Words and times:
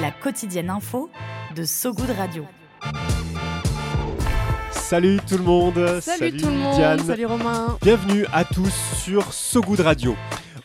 La 0.00 0.10
quotidienne 0.12 0.70
info 0.70 1.10
de 1.56 1.64
So 1.64 1.92
Good 1.92 2.10
Radio. 2.16 2.44
Salut 4.70 5.18
tout 5.26 5.38
le 5.38 5.42
monde. 5.42 6.00
Salut, 6.00 6.36
tout 6.36 6.46
le 6.46 6.52
monde. 6.52 6.74
Diane. 6.76 6.98
Salut 7.00 7.26
Romain. 7.26 7.78
Bienvenue 7.82 8.24
à 8.32 8.44
tous 8.44 8.72
sur 8.94 9.32
So 9.32 9.60
Good 9.60 9.80
Radio. 9.80 10.14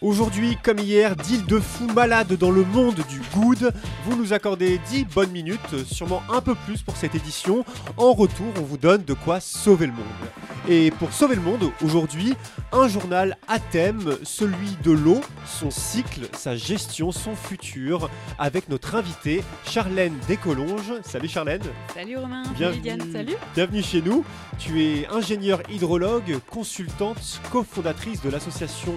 Aujourd'hui, 0.02 0.57
comme 0.62 0.80
hier, 0.80 1.16
deal 1.16 1.45
de 1.45 1.59
fou 1.59 1.88
malade 1.88 2.34
dans 2.34 2.52
le 2.52 2.63
monde 2.63 2.99
du 3.09 3.21
good. 3.34 3.73
Vous 4.05 4.16
nous 4.16 4.34
accordez 4.34 4.80
10 4.90 5.05
bonnes 5.05 5.31
minutes, 5.31 5.84
sûrement 5.85 6.21
un 6.29 6.41
peu 6.41 6.54
plus 6.54 6.84
pour 6.84 6.95
cette 6.98 7.15
édition. 7.15 7.65
En 7.98 8.13
retour, 8.13 8.48
on 8.57 8.63
vous 8.63 8.77
donne 8.77 9.04
de 9.04 9.13
quoi 9.13 9.40
sauver 9.40 9.88
le 9.88 9.93
monde. 9.93 10.52
Et 10.70 10.91
pour 10.91 11.12
sauver 11.12 11.35
le 11.35 11.41
monde, 11.41 11.72
aujourd'hui, 11.84 12.35
un 12.71 12.88
journal 12.88 13.38
à 13.49 13.59
thème, 13.59 14.17
celui 14.23 14.77
de 14.81 14.91
l'eau, 14.91 15.20
son 15.45 15.70
cycle, 15.70 16.30
sa 16.38 16.55
gestion, 16.55 17.12
son 17.12 17.35
futur, 17.35 18.09
avec 18.40 18.70
notre 18.70 18.95
invitée 18.95 19.44
Charlène 19.66 20.13
Descolonges. 20.26 20.94
Salut 21.04 21.27
Charlène. 21.27 21.62
Salut 21.94 22.18
Romain. 22.18 22.44
Bienvenue. 22.55 22.81
Salut 22.81 22.81
Diane. 22.81 23.12
Salut. 23.12 23.35
Bienvenue 23.55 23.84
chez 23.84 24.02
nous. 24.02 24.24
Tu 24.57 24.84
es 24.84 25.07
ingénieure 25.07 25.62
hydrologue, 25.70 26.40
consultante, 26.49 27.41
cofondatrice 27.52 28.21
de 28.21 28.30
l'association 28.30 28.93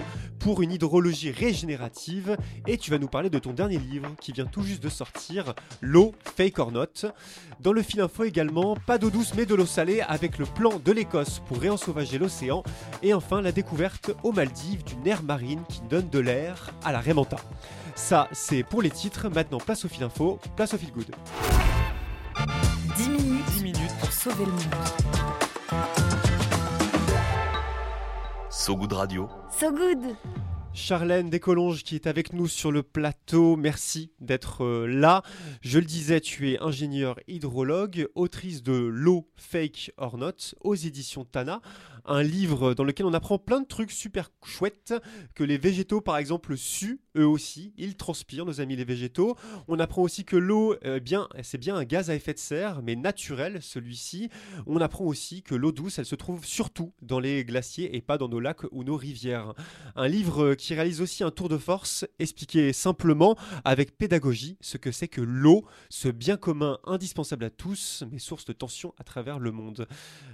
pour 0.47 0.61
une 0.61 0.71
hydrologie 0.71 1.29
régénérative 1.29 2.37
et 2.67 2.77
tu 2.77 2.89
vas 2.89 2.99
nous 2.99 3.09
parler 3.09 3.29
de 3.29 3.37
ton 3.37 3.51
dernier 3.51 3.77
livre 3.77 4.07
qui 4.21 4.31
vient 4.31 4.45
tout 4.45 4.63
juste 4.63 4.81
de 4.81 4.87
sortir, 4.87 5.53
L'eau, 5.81 6.15
fake 6.37 6.57
or 6.59 6.71
not. 6.71 7.11
Dans 7.59 7.73
le 7.73 7.81
fil 7.81 7.99
info 7.99 8.23
également, 8.23 8.77
pas 8.77 8.97
d'eau 8.97 9.09
douce 9.09 9.33
mais 9.35 9.45
de 9.45 9.53
l'eau 9.55 9.65
salée 9.65 9.99
avec 9.99 10.37
le 10.37 10.45
plan 10.45 10.79
de 10.79 10.91
l'Écosse 10.93 11.41
pour 11.47 11.57
réensauvager 11.57 12.17
l'océan 12.17 12.63
et 13.03 13.13
enfin 13.13 13.41
la 13.41 13.51
découverte 13.51 14.11
aux 14.23 14.31
Maldives 14.31 14.85
d'une 14.85 15.05
aire 15.05 15.21
marine 15.21 15.63
qui 15.67 15.81
donne 15.89 16.07
de 16.07 16.19
l'air 16.19 16.71
à 16.81 16.93
la 16.93 17.01
Raymanta. 17.01 17.35
Ça, 17.95 18.29
c'est 18.31 18.63
pour 18.63 18.81
les 18.81 18.89
titres. 18.89 19.27
Maintenant, 19.27 19.57
place 19.57 19.83
au 19.83 19.89
fil 19.89 20.03
info, 20.05 20.39
place 20.55 20.73
au 20.73 20.77
fil 20.77 20.93
good. 20.93 21.11
10 22.95 23.09
minutes, 23.09 23.45
10 23.57 23.63
minutes 23.63 23.97
pour 23.99 24.13
sauver 24.13 24.45
le 24.45 24.51
monde. 24.51 25.06
So 28.67 28.75
Good 28.75 28.91
Radio. 28.91 29.29
So 29.49 29.71
Good 29.71 30.17
Charlène 30.73 31.29
Descolonges 31.29 31.83
qui 31.83 31.95
est 31.95 32.05
avec 32.05 32.33
nous 32.33 32.47
sur 32.47 32.69
le 32.69 32.83
plateau, 32.83 33.55
merci 33.55 34.11
d'être 34.19 34.65
euh, 34.65 34.85
là. 34.85 35.23
Je 35.61 35.79
le 35.79 35.85
disais, 35.85 36.19
tu 36.19 36.51
es 36.51 36.59
ingénieure 36.59 37.17
hydrologue, 37.29 38.09
autrice 38.13 38.63
de 38.63 38.73
L'eau 38.73 39.25
fake 39.37 39.91
or 39.95 40.17
not 40.17 40.53
aux 40.65 40.75
éditions 40.75 41.23
Tana, 41.23 41.61
un 42.07 42.23
livre 42.23 42.73
dans 42.73 42.83
lequel 42.83 43.05
on 43.05 43.13
apprend 43.13 43.37
plein 43.37 43.61
de 43.61 43.67
trucs 43.67 43.91
super 43.91 44.29
chouettes 44.45 44.93
que 45.35 45.43
les 45.43 45.57
végétaux 45.57 46.01
par 46.01 46.17
exemple 46.17 46.57
suent 46.57 47.01
eux 47.17 47.27
aussi, 47.27 47.73
ils 47.77 47.95
transpirent 47.95 48.45
nos 48.45 48.61
amis 48.61 48.75
les 48.75 48.85
végétaux. 48.85 49.35
On 49.67 49.79
apprend 49.79 50.03
aussi 50.03 50.23
que 50.23 50.35
l'eau 50.35 50.75
euh, 50.85 50.99
bien 50.99 51.27
c'est 51.41 51.57
bien 51.57 51.75
un 51.75 51.83
gaz 51.83 52.09
à 52.09 52.15
effet 52.15 52.33
de 52.33 52.39
serre 52.39 52.81
mais 52.83 52.95
naturel 52.95 53.61
celui-ci. 53.61 54.29
On 54.65 54.79
apprend 54.81 55.05
aussi 55.05 55.43
que 55.43 55.55
l'eau 55.55 55.71
douce, 55.71 55.99
elle 55.99 56.05
se 56.05 56.15
trouve 56.15 56.45
surtout 56.45 56.93
dans 57.01 57.19
les 57.19 57.43
glaciers 57.43 57.95
et 57.95 58.01
pas 58.01 58.17
dans 58.17 58.29
nos 58.29 58.39
lacs 58.39 58.63
ou 58.71 58.83
nos 58.83 58.95
rivières. 58.95 59.53
Un 59.95 60.07
livre 60.07 60.55
qui 60.55 60.73
réalise 60.73 61.01
aussi 61.01 61.23
un 61.23 61.31
tour 61.31 61.49
de 61.49 61.57
force, 61.57 62.05
expliquer 62.19 62.73
simplement, 62.73 63.35
avec 63.65 63.97
pédagogie, 63.97 64.57
ce 64.61 64.77
que 64.77 64.91
c'est 64.91 65.07
que 65.07 65.21
l'eau, 65.21 65.65
ce 65.89 66.07
bien 66.07 66.37
commun 66.37 66.79
indispensable 66.85 67.45
à 67.45 67.49
tous, 67.49 68.03
mais 68.11 68.19
source 68.19 68.45
de 68.45 68.53
tension 68.53 68.93
à 68.97 69.03
travers 69.03 69.39
le 69.39 69.51
monde. 69.51 69.87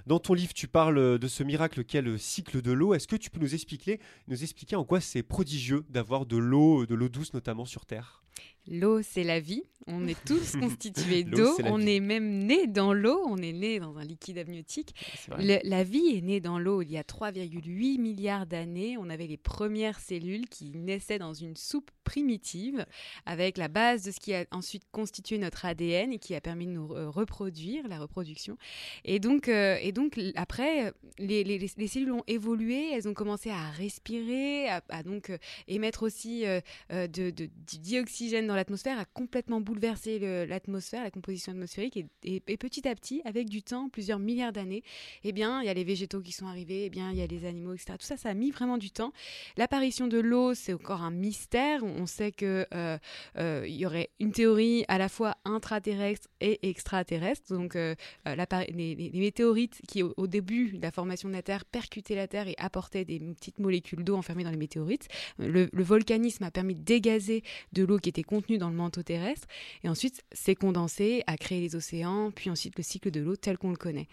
Dans 0.06 0.18
ton 0.18 0.34
livre, 0.34 0.54
tu 0.54 0.68
parles 0.68 1.18
de 1.18 1.28
ce 1.28 1.42
miracle 1.42 1.63
qu'est 1.68 2.02
le 2.02 2.18
cycle 2.18 2.62
de 2.62 2.72
l'eau. 2.72 2.94
Est-ce 2.94 3.08
que 3.08 3.16
tu 3.16 3.30
peux 3.30 3.40
nous 3.40 3.54
expliquer, 3.54 4.00
nous 4.28 4.42
expliquer 4.42 4.76
en 4.76 4.84
quoi 4.84 5.00
c'est 5.00 5.22
prodigieux 5.22 5.84
d'avoir 5.90 6.26
de 6.26 6.36
l'eau, 6.36 6.86
de 6.86 6.94
l'eau 6.94 7.08
douce 7.08 7.32
notamment 7.34 7.64
sur 7.64 7.86
Terre? 7.86 8.20
L'eau, 8.66 9.02
c'est 9.02 9.24
la 9.24 9.40
vie. 9.40 9.62
On 9.86 10.08
est 10.08 10.16
tous 10.24 10.56
constitués 10.60 11.22
d'eau. 11.22 11.54
On 11.64 11.76
vie. 11.76 11.90
est 11.96 12.00
même 12.00 12.38
né 12.46 12.66
dans 12.66 12.94
l'eau. 12.94 13.20
On 13.26 13.36
est 13.36 13.52
né 13.52 13.78
dans 13.78 13.98
un 13.98 14.04
liquide 14.04 14.38
amniotique. 14.38 14.94
Le- 15.38 15.58
la 15.68 15.84
vie 15.84 16.16
est 16.16 16.22
née 16.22 16.40
dans 16.40 16.58
l'eau 16.58 16.80
il 16.80 16.90
y 16.90 16.96
a 16.96 17.02
3,8 17.02 17.98
milliards 18.00 18.46
d'années. 18.46 18.96
On 18.98 19.10
avait 19.10 19.26
les 19.26 19.36
premières 19.36 20.00
cellules 20.00 20.48
qui 20.48 20.70
naissaient 20.74 21.18
dans 21.18 21.34
une 21.34 21.56
soupe 21.56 21.90
primitive 22.04 22.86
avec 23.26 23.58
la 23.58 23.68
base 23.68 24.04
de 24.04 24.10
ce 24.12 24.20
qui 24.20 24.34
a 24.34 24.44
ensuite 24.50 24.84
constitué 24.92 25.38
notre 25.38 25.64
ADN 25.64 26.12
et 26.12 26.18
qui 26.18 26.34
a 26.34 26.40
permis 26.40 26.66
de 26.66 26.72
nous 26.72 26.88
reproduire, 27.10 27.88
la 27.88 27.98
reproduction. 27.98 28.56
Et 29.04 29.18
donc, 29.18 29.48
euh, 29.48 29.76
et 29.80 29.92
donc 29.92 30.20
après, 30.36 30.92
les, 31.18 31.42
les- 31.44 31.58
les 31.58 31.88
cellules 31.88 32.12
ont 32.12 32.22
évolué. 32.26 32.90
Elles 32.92 33.08
ont 33.08 33.14
commencé 33.14 33.50
à 33.50 33.70
respirer, 33.70 34.68
à, 34.68 34.82
à 34.90 35.02
donc 35.02 35.30
euh, 35.30 35.38
émettre 35.68 36.02
aussi 36.02 36.44
euh, 36.46 36.60
du 37.08 37.78
dioxygène 37.78 38.46
dans 38.46 38.54
l'atmosphère, 38.56 38.98
a 38.98 39.04
complètement 39.04 39.60
bouleversé 39.60 40.18
le- 40.18 40.44
l'atmosphère, 40.44 41.02
la 41.02 41.10
composition 41.10 41.52
atmosphérique. 41.52 41.96
Et, 41.96 42.06
et- 42.24 42.42
et 42.46 42.56
petit 42.56 42.86
à 42.86 42.94
petit, 42.94 43.22
avec 43.24 43.48
du 43.48 43.62
temps, 43.62 43.88
plusieurs 43.88 44.18
milliards 44.18 44.52
d'années, 44.52 44.82
eh 45.24 45.32
bien, 45.32 45.62
il 45.62 45.66
y 45.66 45.68
a 45.68 45.74
les 45.74 45.84
végétaux 45.84 46.20
qui 46.20 46.32
sont 46.32 46.46
arrivés, 46.46 46.84
eh 46.86 46.90
bien, 46.90 47.10
il 47.10 47.18
y 47.18 47.22
a 47.22 47.26
les 47.26 47.44
animaux, 47.46 47.72
etc. 47.74 47.94
Tout 47.98 48.06
ça, 48.06 48.16
ça 48.16 48.28
a 48.30 48.34
mis 48.34 48.50
vraiment 48.50 48.78
du 48.78 48.90
temps. 48.90 49.12
L'apparition 49.56 50.06
de 50.06 50.18
l'eau, 50.18 50.54
c'est 50.54 50.74
encore 50.74 51.02
un 51.02 51.10
mystère. 51.10 51.82
On 51.94 52.06
sait 52.06 52.32
que 52.32 52.66
euh, 52.74 52.98
euh, 53.38 53.64
y 53.66 53.86
aurait 53.86 54.10
une 54.20 54.32
théorie 54.32 54.84
à 54.88 54.98
la 54.98 55.08
fois 55.08 55.36
intraterrestre 55.44 56.28
et 56.40 56.68
extraterrestre. 56.68 57.54
Donc, 57.54 57.76
euh, 57.76 57.94
les, 58.26 59.10
météorites 59.14 59.80
qui, 59.88 60.02
au, 60.02 60.26
début 60.26 60.72
de 60.72 60.82
la 60.82 60.90
formation 60.90 61.28
de 61.28 61.34
la 61.34 61.42
Terre, 61.42 61.64
percutaient 61.64 62.14
la 62.14 62.28
Terre 62.28 62.48
et 62.48 62.54
apportaient 62.58 63.04
des 63.04 63.20
petites 63.20 63.58
molécules 63.58 64.04
d'eau 64.04 64.16
enfermées 64.16 64.44
dans 64.44 64.50
les 64.50 64.56
météorites. 64.56 65.08
Le, 65.38 65.68
le 65.72 65.82
volcanisme 65.82 66.44
a 66.44 66.50
permis 66.50 66.74
de 66.74 66.82
dégazer 66.82 67.42
de 67.72 67.84
l'eau 67.84 67.98
qui 67.98 68.08
était 68.08 68.22
contenue 68.22 68.58
dans 68.58 68.70
le 68.70 68.76
manteau 68.76 69.02
terrestre. 69.02 69.46
Et 69.82 69.88
ensuite, 69.88 70.22
c'est 70.32 70.54
condensé, 70.54 71.22
a 71.26 71.36
créé 71.36 71.60
les 71.60 71.76
océans, 71.76 72.30
puis 72.30 72.50
ensuite 72.50 72.76
le 72.76 72.82
cycle 72.82 73.10
de 73.10 73.20
l'eau 73.20 73.36
tel 73.36 73.58
qu'on 73.58 73.70
le 73.70 73.76
connaît. 73.76 74.08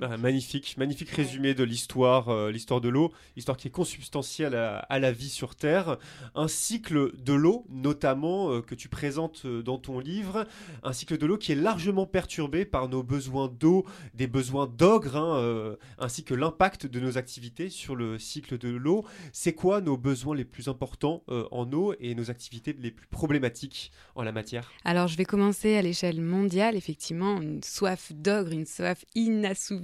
Ah, 0.00 0.16
magnifique, 0.16 0.76
magnifique 0.76 1.10
résumé 1.10 1.54
de 1.54 1.62
l'histoire, 1.62 2.28
euh, 2.28 2.50
l'histoire 2.50 2.80
de 2.80 2.88
l'eau, 2.88 3.12
histoire 3.36 3.56
qui 3.56 3.68
est 3.68 3.70
consubstantielle 3.70 4.56
à, 4.56 4.78
à 4.78 4.98
la 4.98 5.12
vie 5.12 5.28
sur 5.28 5.54
Terre. 5.54 5.98
Un 6.34 6.48
cycle 6.48 7.12
de 7.16 7.32
l'eau, 7.32 7.64
notamment, 7.68 8.50
euh, 8.50 8.60
que 8.60 8.74
tu 8.74 8.88
présentes 8.88 9.42
euh, 9.44 9.62
dans 9.62 9.78
ton 9.78 10.00
livre, 10.00 10.48
un 10.82 10.92
cycle 10.92 11.16
de 11.16 11.26
l'eau 11.26 11.38
qui 11.38 11.52
est 11.52 11.54
largement 11.54 12.06
perturbé 12.06 12.64
par 12.64 12.88
nos 12.88 13.04
besoins 13.04 13.46
d'eau, 13.46 13.86
des 14.14 14.26
besoins 14.26 14.66
d'ogre, 14.66 15.14
hein, 15.16 15.36
euh, 15.38 15.76
ainsi 16.00 16.24
que 16.24 16.34
l'impact 16.34 16.86
de 16.86 16.98
nos 16.98 17.16
activités 17.16 17.70
sur 17.70 17.94
le 17.94 18.18
cycle 18.18 18.58
de 18.58 18.70
l'eau. 18.70 19.04
C'est 19.32 19.52
quoi 19.52 19.80
nos 19.80 19.96
besoins 19.96 20.34
les 20.34 20.44
plus 20.44 20.66
importants 20.66 21.22
en 21.28 21.72
eau 21.72 21.94
et 22.00 22.16
nos 22.16 22.32
activités 22.32 22.74
les 22.76 22.90
plus 22.90 23.06
problématiques 23.06 23.92
en 24.16 24.24
la 24.24 24.32
matière? 24.32 24.72
Alors, 24.84 25.06
je 25.06 25.16
vais 25.16 25.24
commencer 25.24 25.76
à 25.76 25.82
l'échelle 25.82 26.20
mondiale, 26.20 26.74
effectivement, 26.74 27.40
une 27.40 27.62
soif 27.62 28.12
d'ogre, 28.12 28.50
une 28.50 28.66
soif 28.66 29.04
inassouvie. 29.14 29.83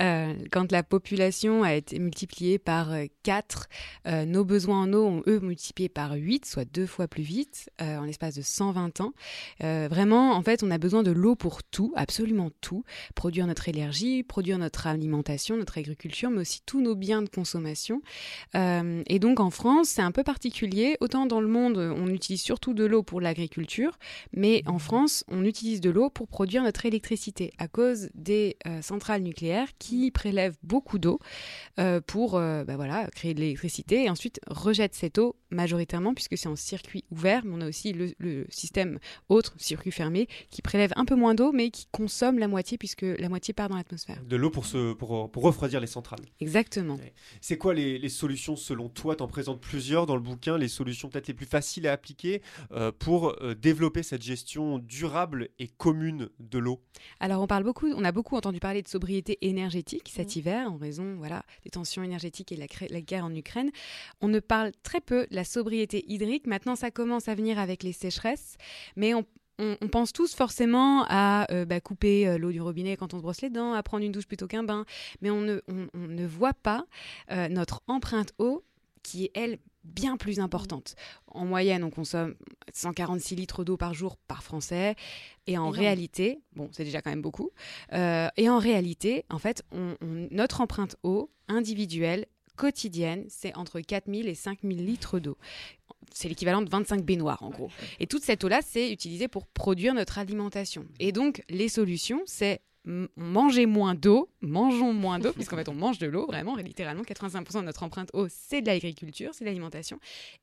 Euh, 0.00 0.34
quand 0.50 0.72
la 0.72 0.82
population 0.82 1.62
a 1.62 1.74
été 1.74 1.98
multipliée 1.98 2.58
par 2.58 2.88
4, 3.22 3.68
nos 4.26 4.44
besoins 4.44 4.82
en 4.82 4.92
eau 4.92 5.04
ont, 5.04 5.22
eux, 5.26 5.40
multiplié 5.40 5.88
par 5.88 6.12
8, 6.12 6.46
soit 6.46 6.64
deux 6.64 6.86
fois 6.86 7.08
plus 7.08 7.22
vite, 7.22 7.70
euh, 7.80 7.98
en 7.98 8.04
l'espace 8.04 8.34
de 8.34 8.42
120 8.42 9.00
ans. 9.00 9.12
Euh, 9.62 9.88
vraiment, 9.90 10.32
en 10.32 10.42
fait, 10.42 10.62
on 10.62 10.70
a 10.70 10.78
besoin 10.78 11.02
de 11.02 11.10
l'eau 11.10 11.34
pour 11.34 11.62
tout, 11.62 11.92
absolument 11.96 12.50
tout. 12.60 12.84
Produire 13.14 13.46
notre 13.46 13.68
énergie, 13.68 14.22
produire 14.22 14.58
notre 14.58 14.86
alimentation, 14.86 15.56
notre 15.56 15.78
agriculture, 15.78 16.30
mais 16.30 16.40
aussi 16.40 16.60
tous 16.64 16.80
nos 16.80 16.94
biens 16.94 17.22
de 17.22 17.28
consommation. 17.28 18.02
Euh, 18.54 19.02
et 19.06 19.18
donc, 19.18 19.40
en 19.40 19.50
France, 19.50 19.88
c'est 19.88 20.02
un 20.02 20.12
peu 20.12 20.22
particulier. 20.22 20.96
Autant 21.00 21.26
dans 21.26 21.40
le 21.40 21.48
monde, 21.48 21.78
on 21.78 22.08
utilise 22.08 22.42
surtout 22.42 22.74
de 22.74 22.84
l'eau 22.84 23.02
pour 23.02 23.20
l'agriculture, 23.20 23.98
mais 24.32 24.62
en 24.66 24.78
France, 24.78 25.24
on 25.28 25.44
utilise 25.44 25.80
de 25.80 25.90
l'eau 25.90 26.10
pour 26.10 26.28
produire 26.28 26.62
notre 26.62 26.86
électricité 26.86 27.52
à 27.58 27.68
cause 27.68 28.08
des 28.14 28.56
euh, 28.66 28.82
centrales 29.22 29.32
nucléaires 29.32 29.68
qui 29.78 30.10
prélèvent 30.10 30.56
beaucoup 30.62 30.98
d'eau 30.98 31.18
euh, 31.78 32.00
pour 32.00 32.36
euh, 32.36 32.64
bah 32.64 32.76
créer 33.14 33.34
de 33.34 33.40
l'électricité 33.40 34.04
et 34.04 34.10
ensuite 34.10 34.40
rejettent 34.48 34.94
cette 34.94 35.18
eau 35.18 35.36
majoritairement 35.52 36.14
puisque 36.14 36.36
c'est 36.36 36.48
en 36.48 36.56
circuit 36.56 37.04
ouvert, 37.10 37.44
mais 37.44 37.52
on 37.54 37.60
a 37.60 37.68
aussi 37.68 37.92
le, 37.92 38.12
le 38.18 38.46
système 38.48 38.98
autre, 39.28 39.54
circuit 39.58 39.92
fermé, 39.92 40.28
qui 40.50 40.62
prélève 40.62 40.92
un 40.96 41.04
peu 41.04 41.14
moins 41.14 41.34
d'eau, 41.34 41.52
mais 41.52 41.70
qui 41.70 41.86
consomme 41.90 42.38
la 42.38 42.48
moitié 42.48 42.78
puisque 42.78 43.02
la 43.02 43.28
moitié 43.28 43.54
part 43.54 43.68
dans 43.68 43.76
l'atmosphère. 43.76 44.22
De 44.24 44.36
l'eau 44.36 44.50
pour, 44.50 44.66
se, 44.66 44.92
pour, 44.94 45.30
pour 45.30 45.42
refroidir 45.42 45.80
les 45.80 45.86
centrales. 45.86 46.20
Exactement. 46.40 46.98
C'est 47.40 47.58
quoi 47.58 47.74
les, 47.74 47.98
les 47.98 48.08
solutions 48.08 48.56
selon 48.56 48.88
toi? 48.88 49.16
Tu 49.16 49.22
en 49.22 49.28
présentes 49.28 49.60
plusieurs 49.60 50.06
dans 50.06 50.16
le 50.16 50.22
bouquin, 50.22 50.58
les 50.58 50.68
solutions 50.68 51.08
peut-être 51.08 51.28
les 51.28 51.34
plus 51.34 51.46
faciles 51.46 51.86
à 51.86 51.92
appliquer 51.92 52.42
euh, 52.72 52.92
pour 52.92 53.36
euh, 53.42 53.54
développer 53.54 54.02
cette 54.02 54.22
gestion 54.22 54.78
durable 54.78 55.48
et 55.58 55.68
commune 55.68 56.28
de 56.40 56.58
l'eau? 56.58 56.80
Alors 57.20 57.42
on 57.42 57.46
parle 57.46 57.64
beaucoup, 57.64 57.88
on 57.88 58.04
a 58.04 58.12
beaucoup 58.12 58.36
entendu 58.36 58.58
parler 58.58 58.82
de 58.82 58.88
sobriété 58.88 59.38
énergétique 59.42 60.10
cet 60.14 60.36
hiver 60.36 60.70
en 60.70 60.76
raison 60.76 61.16
voilà 61.16 61.44
des 61.64 61.70
tensions 61.70 62.02
énergétiques 62.02 62.52
et 62.52 62.56
de 62.56 62.60
la, 62.90 63.00
guerre 63.00 63.24
en 63.24 63.34
Ukraine. 63.34 63.70
On 64.20 64.28
ne 64.28 64.40
parle 64.40 64.72
très 64.82 65.00
peu 65.00 65.26
de 65.30 65.34
la 65.34 65.41
sobriété 65.44 66.04
hydrique. 66.08 66.46
Maintenant 66.46 66.76
ça 66.76 66.90
commence 66.90 67.28
à 67.28 67.34
venir 67.34 67.58
avec 67.58 67.82
les 67.82 67.92
sécheresses, 67.92 68.56
mais 68.96 69.14
on 69.14 69.24
on, 69.58 69.76
on 69.82 69.88
pense 69.88 70.14
tous 70.14 70.34
forcément 70.34 71.04
à 71.10 71.46
euh, 71.52 71.66
bah, 71.66 71.78
couper 71.78 72.26
euh, 72.26 72.38
l'eau 72.38 72.50
du 72.52 72.60
robinet 72.62 72.96
quand 72.96 73.12
on 73.12 73.18
se 73.18 73.22
brosse 73.22 73.42
les 73.42 73.50
dents, 73.50 73.74
à 73.74 73.82
prendre 73.82 74.02
une 74.02 74.10
douche 74.10 74.26
plutôt 74.26 74.46
qu'un 74.46 74.62
bain, 74.64 74.86
mais 75.20 75.30
on 75.30 75.42
ne, 75.42 75.60
on- 75.68 75.88
on 75.92 76.08
ne 76.08 76.26
voit 76.26 76.54
pas 76.54 76.86
euh, 77.30 77.48
notre 77.48 77.82
empreinte 77.86 78.32
eau 78.38 78.64
qui 79.02 79.26
est, 79.26 79.30
elle, 79.34 79.58
bien 79.84 80.16
plus 80.16 80.40
importante. 80.40 80.94
En 81.26 81.44
moyenne, 81.44 81.84
on 81.84 81.90
consomme 81.90 82.34
146 82.72 83.36
litres 83.36 83.62
d'eau 83.62 83.76
par 83.76 83.92
jour 83.92 84.16
par 84.16 84.42
Français. 84.42 84.94
Et 85.46 85.58
en 85.58 85.68
réalité, 85.70 86.40
bon, 86.56 86.70
c'est 86.72 86.84
déjà 86.84 87.02
quand 87.02 87.10
même 87.10 87.20
beaucoup. 87.20 87.50
Et 87.92 88.48
en 88.48 88.58
réalité, 88.58 89.24
en 89.28 89.38
fait, 89.38 89.64
notre 90.30 90.60
empreinte 90.60 90.96
eau 91.02 91.30
individuelle, 91.48 92.26
quotidienne, 92.56 93.24
c'est 93.28 93.56
entre 93.56 93.80
4000 93.80 94.28
et 94.28 94.34
5000 94.34 94.84
litres 94.84 95.18
d'eau. 95.18 95.36
C'est 96.12 96.28
l'équivalent 96.28 96.62
de 96.62 96.68
25 96.68 97.04
baignoires, 97.04 97.42
en 97.42 97.50
gros. 97.50 97.70
Et 98.00 98.06
toute 98.06 98.22
cette 98.22 98.44
eau-là, 98.44 98.60
c'est 98.62 98.90
utilisé 98.90 99.28
pour 99.28 99.46
produire 99.46 99.94
notre 99.94 100.18
alimentation. 100.18 100.86
Et 100.98 101.12
donc, 101.12 101.42
les 101.48 101.68
solutions, 101.68 102.22
c'est 102.26 102.60
m- 102.86 103.08
manger 103.16 103.66
moins 103.66 103.94
d'eau, 103.94 104.28
mangeons 104.40 104.92
moins 104.92 105.18
d'eau, 105.18 105.32
puisqu'en 105.34 105.56
fait 105.56 105.68
on 105.68 105.74
mange 105.74 105.98
de 105.98 106.06
l'eau, 106.06 106.26
vraiment, 106.26 106.58
et 106.58 106.62
littéralement 106.62 107.02
85% 107.02 107.60
de 107.60 107.64
notre 107.66 107.82
empreinte 107.82 108.10
eau, 108.14 108.26
c'est 108.28 108.60
de 108.62 108.66
l'agriculture, 108.66 109.30
c'est 109.32 109.44
de 109.44 109.48
l'alimentation, 109.48 109.98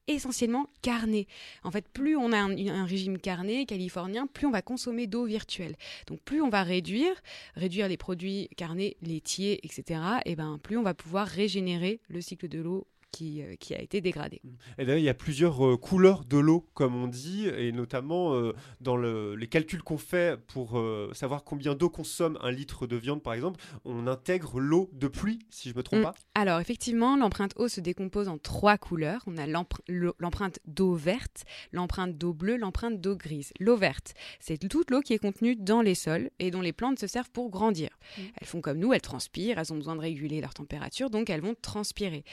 essentiellement 0.07 0.67
carné. 0.81 1.27
En 1.63 1.71
fait, 1.71 1.87
plus 1.87 2.15
on 2.15 2.31
a 2.31 2.37
un, 2.37 2.57
un 2.67 2.85
régime 2.85 3.17
carné 3.17 3.65
californien, 3.65 4.27
plus 4.27 4.47
on 4.47 4.51
va 4.51 4.61
consommer 4.61 5.07
d'eau 5.07 5.25
virtuelle. 5.25 5.75
Donc 6.07 6.21
plus 6.21 6.41
on 6.41 6.49
va 6.49 6.63
réduire, 6.63 7.13
réduire 7.55 7.87
les 7.87 7.97
produits 7.97 8.47
carnés, 8.57 8.97
laitiers, 9.01 9.59
etc., 9.65 9.99
et 10.25 10.35
ben 10.35 10.59
plus 10.61 10.77
on 10.77 10.83
va 10.83 10.93
pouvoir 10.93 11.27
régénérer 11.27 11.99
le 12.09 12.21
cycle 12.21 12.47
de 12.47 12.59
l'eau 12.59 12.87
qui, 13.11 13.41
euh, 13.41 13.55
qui 13.55 13.73
a 13.75 13.81
été 13.81 14.01
dégradé. 14.01 14.41
Et 14.77 14.85
d'ailleurs, 14.85 14.97
il 14.99 15.03
y 15.03 15.09
a 15.09 15.13
plusieurs 15.13 15.65
euh, 15.65 15.77
couleurs 15.77 16.25
de 16.25 16.37
l'eau, 16.37 16.67
comme 16.73 16.95
on 16.95 17.07
dit, 17.07 17.47
et 17.47 17.71
notamment 17.71 18.33
euh, 18.35 18.53
dans 18.81 18.95
le- 18.97 19.35
les 19.35 19.47
calculs 19.47 19.81
qu'on 19.83 19.97
fait 19.97 20.39
pour 20.47 20.77
euh, 20.77 21.11
savoir 21.13 21.43
combien 21.43 21.75
d'eau 21.75 21.89
consomme 21.89 22.37
un 22.41 22.51
litre 22.51 22.87
de 22.87 22.95
viande, 22.95 23.21
par 23.23 23.33
exemple, 23.33 23.59
on 23.85 24.07
intègre 24.07 24.59
l'eau 24.59 24.89
de 24.93 25.07
pluie, 25.07 25.39
si 25.49 25.69
je 25.69 25.75
me 25.75 25.83
trompe 25.83 25.99
Mm. 25.99 26.03
pas. 26.03 26.13
Alors 26.35 26.59
effectivement, 26.59 27.17
l'empreinte 27.17 27.53
eau 27.57 27.67
se 27.67 27.81
décompose 27.81 28.27
en 28.27 28.37
trois 28.37 28.77
couleurs. 28.77 29.23
On 29.27 29.37
a 29.37 29.45
l'empreinte 29.47 30.59
d'eau 30.65 30.93
verte, 30.93 31.43
l'empreinte 31.71 32.17
d'eau 32.17 32.33
bleue, 32.33 32.57
l'empreinte 32.57 33.01
d'eau 33.01 33.15
grise. 33.15 33.51
L'eau 33.59 33.75
verte, 33.75 34.13
c'est 34.39 34.57
toute 34.69 34.91
l'eau 34.91 35.01
qui 35.01 35.13
est 35.13 35.17
contenue 35.19 35.55
dans 35.55 35.81
les 35.81 35.95
sols 35.95 36.29
et 36.39 36.51
dont 36.51 36.61
les 36.61 36.73
plantes 36.73 36.99
se 36.99 37.07
servent 37.07 37.31
pour 37.31 37.49
grandir. 37.49 37.89
Mm. 38.17 38.21
Elles 38.39 38.47
font 38.47 38.61
comme 38.61 38.77
nous, 38.77 38.93
elles 38.93 39.01
transpirent, 39.01 39.57
elles 39.59 39.73
ont 39.73 39.77
besoin 39.77 39.95
de 39.95 40.01
réguler 40.01 40.41
leur 40.41 40.53
température, 40.53 41.09
donc 41.09 41.29
elles 41.29 41.41
vont 41.41 41.55
transpirer. 41.61 42.23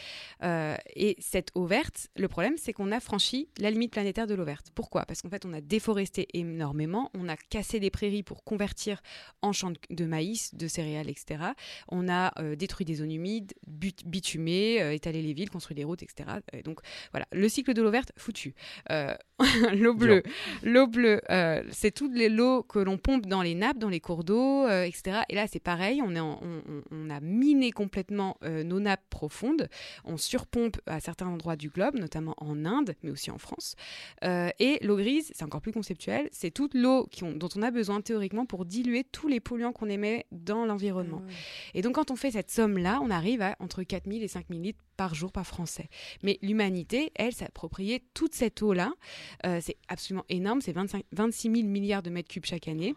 Euh, 0.43 0.66
et 0.95 1.17
cette 1.19 1.51
eau 1.55 1.65
verte, 1.67 2.09
le 2.17 2.29
problème, 2.29 2.55
c'est 2.57 2.73
qu'on 2.73 2.93
a 2.93 3.01
franchi 3.01 3.49
la 3.59 3.71
limite 3.71 3.93
planétaire 3.93 4.27
de 4.27 4.35
l'eau 4.35 4.45
verte. 4.45 4.67
Pourquoi? 4.75 5.05
Parce 5.07 5.23
qu'en 5.23 5.29
fait, 5.31 5.45
on 5.45 5.53
a 5.53 5.61
déforesté 5.61 6.29
énormément, 6.35 7.11
on 7.15 7.29
a 7.29 7.37
cassé 7.37 7.81
des 7.81 7.91
prairies 7.91 8.23
pour 8.23 8.45
convertir 8.45 9.01
en 9.43 9.53
champs 9.53 9.73
de, 9.91 10.05
maïs, 10.05 10.55
de 10.55 10.69
céréales, 10.69 11.09
etc. 11.11 11.41
On 11.89 12.09
a 12.09 12.33
euh, 12.41 12.57
détruit 12.57 12.85
des 12.87 12.97
zones 12.97 13.13
humides, 13.13 13.53
but- 13.67 14.07
bitumé, 14.07 14.81
euh, 14.83 14.93
étalé 14.93 15.23
les 15.23 15.33
villes, 15.33 15.51
construit 15.51 15.75
des 15.75 15.85
routes, 15.85 16.03
etc. 16.03 16.29
Et 16.53 16.63
donc 16.63 16.81
voilà, 17.13 17.27
le 17.33 17.49
cycle 17.49 17.75
de 17.75 17.83
l'eau 17.83 17.91
verte, 17.91 18.13
foutu. 18.17 18.55
Euh, 18.91 19.15
l'eau 19.75 19.95
bleue, 19.95 20.23
l'eau 20.63 20.87
bleue, 20.87 21.21
euh, 21.31 21.63
c'est 21.71 21.91
toute 21.91 22.13
les- 22.15 22.29
l'eau 22.29 22.63
que 22.63 22.79
l'on 22.79 22.97
pompe 22.99 23.27
dans 23.27 23.43
les 23.43 23.55
nappes, 23.55 23.79
dans 23.79 23.89
les 23.91 24.01
cours 24.01 24.25
d'eau, 24.25 24.65
euh, 24.67 24.85
etc. 24.85 25.21
Et 25.29 25.35
là, 25.35 25.47
c'est 25.47 25.61
pareil, 25.61 26.01
on, 26.03 26.15
est 26.15 26.21
en- 26.21 26.41
on, 26.43 26.63
on- 26.69 26.83
on 26.91 27.11
a 27.11 27.21
miné 27.21 27.71
complètement 27.73 28.37
euh, 28.43 28.63
nos 28.63 28.81
nappes 28.81 29.05
profondes, 29.11 29.69
on 30.05 30.17
à 30.87 31.01
certains 31.01 31.27
endroits 31.27 31.57
du 31.57 31.71
globe, 31.71 31.97
notamment 31.97 32.35
en 32.39 32.65
Inde, 32.65 32.95
mais 33.03 33.11
aussi 33.11 33.31
en 33.31 33.39
France. 33.39 33.75
Euh, 34.25 34.51
et 34.59 34.79
l'eau 34.85 34.97
grise, 34.97 35.31
c'est 35.35 35.45
encore 35.45 35.61
plus 35.61 35.73
conceptuel, 35.73 36.29
c'est 36.33 36.51
toute 36.51 36.75
l'eau 36.75 37.09
dont 37.21 37.49
on 37.57 37.63
a 37.63 37.71
besoin 37.71 38.01
théoriquement 38.01 38.47
pour 38.47 38.65
diluer 38.65 39.05
tous 39.05 39.29
les 39.29 39.41
polluants 39.41 39.73
qu'on 39.73 39.89
émet 39.89 40.27
dans 40.33 40.67
l'environnement. 40.67 41.23
Et 41.75 41.83
donc, 41.83 41.95
quand 41.95 42.11
on 42.11 42.17
fait 42.17 42.33
cette 42.33 42.51
somme-là, 42.51 43.01
on 43.03 43.11
arrive 43.11 43.43
à 43.43 43.57
entre 43.61 43.83
4000 43.83 44.23
et 44.23 44.29
5000 44.29 44.63
litres 44.63 44.85
par 44.97 45.15
jour 45.15 45.33
par 45.33 45.47
Français. 45.47 45.89
Mais 46.23 46.39
l'humanité, 46.43 47.13
elle, 47.15 47.33
s'est 47.33 47.45
appropriée 47.45 48.03
toute 48.15 48.35
cette 48.35 48.63
eau-là. 48.63 48.93
Euh, 49.45 49.61
c'est 49.63 49.77
absolument 49.89 50.25
énorme. 50.29 50.61
C'est 50.61 50.73
25 50.73 51.05
26 51.13 51.55
000 51.55 51.69
milliards 51.69 52.03
de 52.03 52.11
mètres 52.11 52.29
cubes 52.29 52.47
chaque 52.47 52.69
année. 52.69 52.95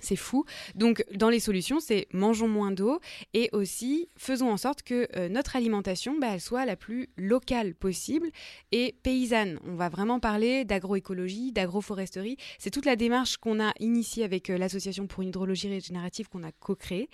C'est 0.00 0.16
fou. 0.16 0.44
Donc, 0.74 1.04
dans 1.14 1.30
les 1.30 1.40
solutions, 1.40 1.80
c'est 1.80 2.08
mangeons 2.12 2.48
moins 2.48 2.70
d'eau 2.70 3.00
et 3.32 3.48
aussi 3.52 4.08
faisons 4.16 4.50
en 4.50 4.56
sorte 4.56 4.82
que 4.82 5.08
euh, 5.16 5.28
notre 5.28 5.56
alimentation, 5.56 6.18
bah, 6.18 6.28
elle 6.32 6.40
soit 6.40 6.66
la 6.66 6.76
plus 6.76 7.08
locale 7.16 7.74
possible 7.74 8.28
et 8.72 8.96
paysanne. 9.02 9.58
On 9.66 9.76
va 9.76 9.88
vraiment 9.88 10.20
parler 10.20 10.64
d'agroécologie, 10.64 11.52
d'agroforesterie. 11.52 12.36
C'est 12.58 12.70
toute 12.70 12.86
la 12.86 12.96
démarche 12.96 13.36
qu'on 13.36 13.60
a 13.60 13.72
initiée 13.80 14.24
avec 14.24 14.50
euh, 14.50 14.58
l'Association 14.58 15.06
pour 15.06 15.22
une 15.22 15.28
hydrologie 15.28 15.68
régénérative 15.68 16.28
qu'on 16.28 16.42
a 16.42 16.52
co-créée 16.52 17.08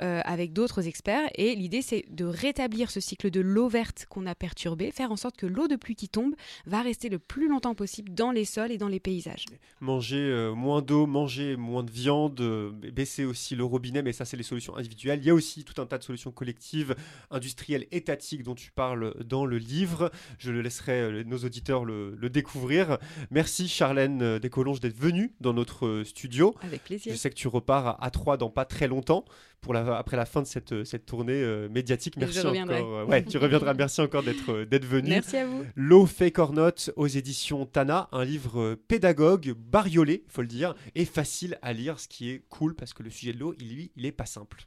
euh, 0.00 0.20
avec 0.24 0.52
d'autres 0.52 0.86
experts. 0.86 1.28
Et 1.36 1.54
l'idée, 1.54 1.82
c'est 1.82 2.04
de 2.10 2.24
rétablir 2.24 2.90
ce 2.90 3.00
cycle 3.00 3.30
de 3.30 3.40
l'eau 3.40 3.68
verte 3.68 4.06
qu'on 4.08 4.26
a 4.26 4.34
perturbé, 4.34 4.90
faire 4.90 5.10
en 5.10 5.16
sorte 5.16 5.36
que 5.36 5.46
l'eau 5.46 5.68
de 5.68 5.76
pluie 5.76 5.96
qui 5.96 6.08
tombe 6.08 6.34
va 6.66 6.82
rester 6.82 7.08
le 7.08 7.18
plus 7.18 7.48
longtemps 7.48 7.74
possible 7.74 8.12
dans 8.12 8.30
les 8.30 8.44
sols 8.44 8.72
et 8.72 8.78
dans 8.78 8.88
les 8.88 9.00
paysages. 9.00 9.46
Manger 9.80 10.52
moins 10.54 10.82
d'eau, 10.82 11.06
manger 11.06 11.56
moins 11.56 11.82
de 11.82 11.90
viande, 11.90 12.25
euh, 12.40 12.70
baisser 12.92 13.24
aussi 13.24 13.54
le 13.56 13.64
robinet, 13.64 14.02
mais 14.02 14.12
ça, 14.12 14.24
c'est 14.24 14.36
les 14.36 14.42
solutions 14.42 14.76
individuelles. 14.76 15.20
Il 15.22 15.26
y 15.26 15.30
a 15.30 15.34
aussi 15.34 15.64
tout 15.64 15.80
un 15.80 15.86
tas 15.86 15.98
de 15.98 16.02
solutions 16.02 16.30
collectives, 16.30 16.94
industrielles, 17.30 17.86
étatiques 17.90 18.42
dont 18.42 18.54
tu 18.54 18.70
parles 18.72 19.14
dans 19.24 19.46
le 19.46 19.58
livre. 19.58 20.10
Je 20.38 20.50
le 20.52 20.60
laisserai 20.62 21.00
euh, 21.00 21.24
nos 21.24 21.38
auditeurs 21.38 21.84
le, 21.84 22.14
le 22.16 22.30
découvrir. 22.30 22.98
Merci, 23.30 23.68
Charlène 23.68 24.22
euh, 24.22 24.38
Descolonges, 24.38 24.80
d'être 24.80 24.96
venue 24.98 25.32
dans 25.40 25.52
notre 25.52 25.86
euh, 25.86 26.04
studio. 26.04 26.54
Avec 26.62 26.84
plaisir. 26.84 27.12
Je 27.12 27.18
sais 27.18 27.30
que 27.30 27.34
tu 27.34 27.48
repars 27.48 27.86
à, 27.86 28.04
à 28.04 28.10
3 28.10 28.36
dans 28.36 28.50
pas 28.50 28.64
très 28.64 28.88
longtemps. 28.88 29.24
Pour 29.62 29.72
la, 29.74 29.96
après 29.96 30.16
la 30.16 30.26
fin 30.26 30.42
de 30.42 30.46
cette, 30.46 30.84
cette 30.84 31.06
tournée 31.06 31.32
euh, 31.42 31.68
médiatique. 31.68 32.14
Je 32.16 32.20
Merci 32.20 32.40
reviendrai. 32.40 32.78
encore. 32.82 32.98
euh, 32.98 33.04
ouais, 33.06 33.24
tu 33.24 33.36
reviendras. 33.36 33.74
Merci 33.74 34.00
encore 34.00 34.22
d'être 34.22 34.62
d'être 34.64 34.84
venu. 34.84 35.08
Merci 35.08 35.38
à 35.38 35.46
vous. 35.46 35.64
L'eau 35.74 36.06
fake 36.06 36.38
or 36.38 36.52
not 36.52 36.70
aux 36.94 37.08
éditions 37.08 37.66
Tana, 37.66 38.08
un 38.12 38.24
livre 38.24 38.74
pédagogue, 38.86 39.54
bariolé, 39.58 40.22
faut 40.28 40.42
le 40.42 40.46
dire, 40.46 40.74
et 40.94 41.04
facile 41.04 41.58
à 41.62 41.72
lire, 41.72 41.98
ce 41.98 42.06
qui 42.06 42.15
est 42.22 42.48
cool 42.48 42.74
parce 42.74 42.94
que 42.94 43.02
le 43.02 43.10
sujet 43.10 43.32
de 43.32 43.38
l'eau, 43.38 43.54
il, 43.58 43.74
lui, 43.74 43.92
il 43.96 44.06
est 44.06 44.12
pas 44.12 44.26
simple. 44.26 44.66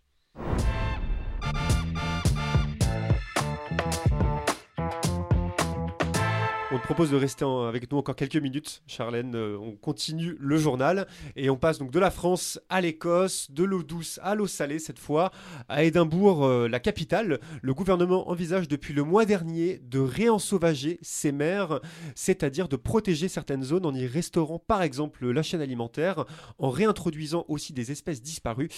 Propose 6.82 7.12
de 7.12 7.16
rester 7.16 7.46
avec 7.46 7.92
nous 7.92 7.98
encore 7.98 8.16
quelques 8.16 8.38
minutes, 8.38 8.84
Charlène. 8.88 9.36
Euh, 9.36 9.58
on 9.60 9.72
continue 9.72 10.36
le 10.40 10.58
journal 10.58 11.08
et 11.36 11.50
on 11.50 11.58
passe 11.58 11.80
donc 11.80 11.92
de 11.92 12.00
la 12.00 12.12
France 12.12 12.60
à 12.70 12.80
l'Écosse, 12.80 13.50
de 13.52 13.64
l'eau 13.64 13.84
douce 13.84 14.20
à 14.24 14.36
l'eau 14.36 14.48
salée 14.48 14.80
cette 14.80 15.00
fois. 15.00 15.32
À 15.68 15.84
Édimbourg, 15.84 16.46
euh, 16.46 16.68
la 16.68 16.80
capitale, 16.80 17.40
le 17.62 17.74
gouvernement 17.74 18.30
envisage 18.30 18.68
depuis 18.68 18.94
le 18.94 19.04
mois 19.04 19.26
dernier 19.26 19.80
de 19.80 20.00
réensauvager 20.00 21.00
ses 21.02 21.32
mers, 21.32 21.80
c'est-à-dire 22.16 22.68
de 22.68 22.76
protéger 22.76 23.28
certaines 23.28 23.64
zones 23.64 23.86
en 23.86 23.94
y 23.94 24.06
restaurant 24.06 24.60
par 24.60 24.82
exemple 24.82 25.30
la 25.30 25.44
chaîne 25.44 25.62
alimentaire, 25.62 26.26
en 26.60 26.70
réintroduisant 26.70 27.46
aussi 27.48 27.74
des 27.74 27.92
espèces 27.92 28.22
disparues. 28.22 28.70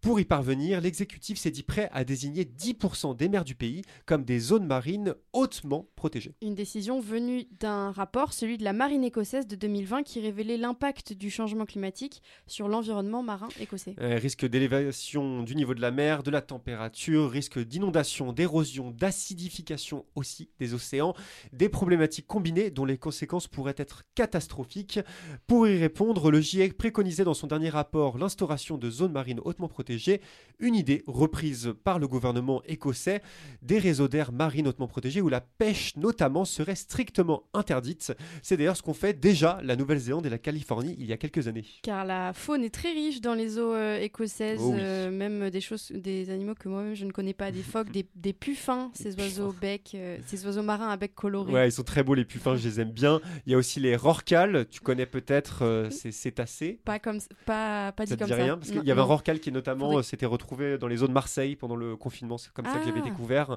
Pour 0.00 0.20
y 0.20 0.24
parvenir, 0.24 0.80
l'exécutif 0.80 1.38
s'est 1.38 1.50
dit 1.50 1.62
prêt 1.62 1.88
à 1.92 2.04
désigner 2.04 2.44
10% 2.44 3.16
des 3.16 3.28
mers 3.28 3.44
du 3.44 3.54
pays 3.54 3.82
comme 4.06 4.24
des 4.24 4.38
zones 4.38 4.66
marines 4.66 5.14
hautement 5.32 5.88
protégées. 5.96 6.34
Une 6.42 6.54
décision 6.54 7.00
venue 7.00 7.47
d'un 7.60 7.90
rapport, 7.90 8.32
celui 8.32 8.58
de 8.58 8.64
la 8.64 8.72
marine 8.72 9.04
écossaise 9.04 9.46
de 9.46 9.56
2020, 9.56 10.02
qui 10.02 10.20
révélait 10.20 10.56
l'impact 10.56 11.12
du 11.12 11.30
changement 11.30 11.66
climatique 11.66 12.22
sur 12.46 12.68
l'environnement 12.68 13.22
marin 13.22 13.48
écossais. 13.60 13.94
Euh, 14.00 14.16
risque 14.16 14.46
d'élévation 14.46 15.42
du 15.42 15.56
niveau 15.56 15.74
de 15.74 15.80
la 15.80 15.90
mer, 15.90 16.22
de 16.22 16.30
la 16.30 16.40
température, 16.40 17.30
risque 17.30 17.58
d'inondation, 17.58 18.32
d'érosion, 18.32 18.90
d'acidification 18.90 20.04
aussi 20.14 20.50
des 20.58 20.74
océans, 20.74 21.14
des 21.52 21.68
problématiques 21.68 22.26
combinées 22.26 22.70
dont 22.70 22.84
les 22.84 22.98
conséquences 22.98 23.48
pourraient 23.48 23.74
être 23.76 24.04
catastrophiques. 24.14 25.00
Pour 25.46 25.66
y 25.68 25.78
répondre, 25.78 26.30
le 26.30 26.40
GIEC 26.40 26.76
préconisait 26.76 27.24
dans 27.24 27.34
son 27.34 27.46
dernier 27.46 27.70
rapport 27.70 28.18
l'instauration 28.18 28.78
de 28.78 28.90
zones 28.90 29.12
marines 29.12 29.40
hautement 29.44 29.68
protégées, 29.68 30.20
une 30.58 30.74
idée 30.74 31.02
reprise 31.06 31.74
par 31.84 31.98
le 31.98 32.08
gouvernement 32.08 32.62
écossais, 32.64 33.22
des 33.62 33.78
réseaux 33.78 34.08
d'air 34.08 34.32
marines 34.32 34.68
hautement 34.68 34.88
protégés 34.88 35.20
où 35.20 35.28
la 35.28 35.40
pêche 35.40 35.96
notamment 35.96 36.44
serait 36.44 36.74
strictement 36.74 37.27
strictement 37.28 37.42
interdites. 37.54 38.12
C'est 38.42 38.56
d'ailleurs 38.56 38.76
ce 38.76 38.82
qu'ont 38.82 38.94
fait 38.94 39.18
déjà 39.18 39.60
la 39.62 39.76
Nouvelle-Zélande 39.76 40.24
et 40.26 40.30
la 40.30 40.38
Californie 40.38 40.96
il 40.98 41.06
y 41.06 41.12
a 41.12 41.16
quelques 41.16 41.46
années. 41.48 41.64
Car 41.82 42.04
la 42.04 42.32
faune 42.32 42.64
est 42.64 42.72
très 42.74 42.92
riche 42.92 43.20
dans 43.20 43.34
les 43.34 43.58
eaux 43.58 43.74
euh, 43.74 43.98
écossaises, 44.00 44.60
Oh 44.62 44.70
oui. 44.72 44.78
euh, 44.80 45.10
même 45.10 45.50
des 45.50 45.60
choses, 45.60 45.90
des 45.94 46.30
animaux 46.30 46.54
que 46.54 46.68
moi-même 46.68 46.94
je 46.94 47.04
ne 47.04 47.12
connais 47.12 47.34
pas, 47.34 47.50
des 47.50 47.62
phoques, 47.62 47.90
des, 47.90 48.06
des 48.14 48.32
puffins, 48.32 48.90
ces 48.94 49.14
oiseaux 49.16 49.54
bec, 49.60 49.92
euh, 49.94 50.18
ces 50.26 50.44
oiseaux 50.46 50.62
marins 50.62 50.88
à 50.88 50.96
bec 50.96 51.14
coloré. 51.14 51.52
Ouais, 51.52 51.68
ils 51.68 51.72
sont 51.72 51.82
très 51.82 52.02
beaux 52.02 52.14
les 52.14 52.24
puffins, 52.24 52.56
je 52.56 52.66
les 52.68 52.80
aime 52.80 52.92
bien. 52.92 53.20
Il 53.46 53.52
y 53.52 53.54
a 53.54 53.58
aussi 53.58 53.80
les 53.80 53.96
rorquals, 53.96 54.66
tu 54.70 54.80
connais 54.80 55.06
peut-être 55.06 55.88
ces 55.90 56.12
cétacés. 56.12 56.80
Pas 56.84 56.98
comme, 56.98 57.18
pas, 57.44 57.92
pas 57.92 58.04
dit 58.04 58.10
Ça 58.10 58.16
te 58.16 58.20
comme 58.20 58.30
dit 58.30 58.36
ça. 58.36 58.42
rien? 58.42 58.56
Parce 58.56 58.70
qu'il 58.70 58.84
y 58.84 58.90
avait 58.90 59.00
un 59.00 59.04
non. 59.04 59.08
rorqual 59.08 59.40
qui 59.40 59.52
notamment 59.52 60.02
s'était 60.02 60.26
retrouvé 60.26 60.78
dans 60.78 60.88
les 60.88 61.02
eaux 61.02 61.08
de 61.08 61.12
Marseille 61.12 61.56
pendant 61.56 61.76
le 61.76 61.96
confinement, 61.96 62.38
c'est 62.38 62.52
comme 62.52 62.64
ça 62.66 62.78
que 62.78 62.84
j'avais 62.86 63.00
Ah. 63.00 63.08
découvert. 63.08 63.56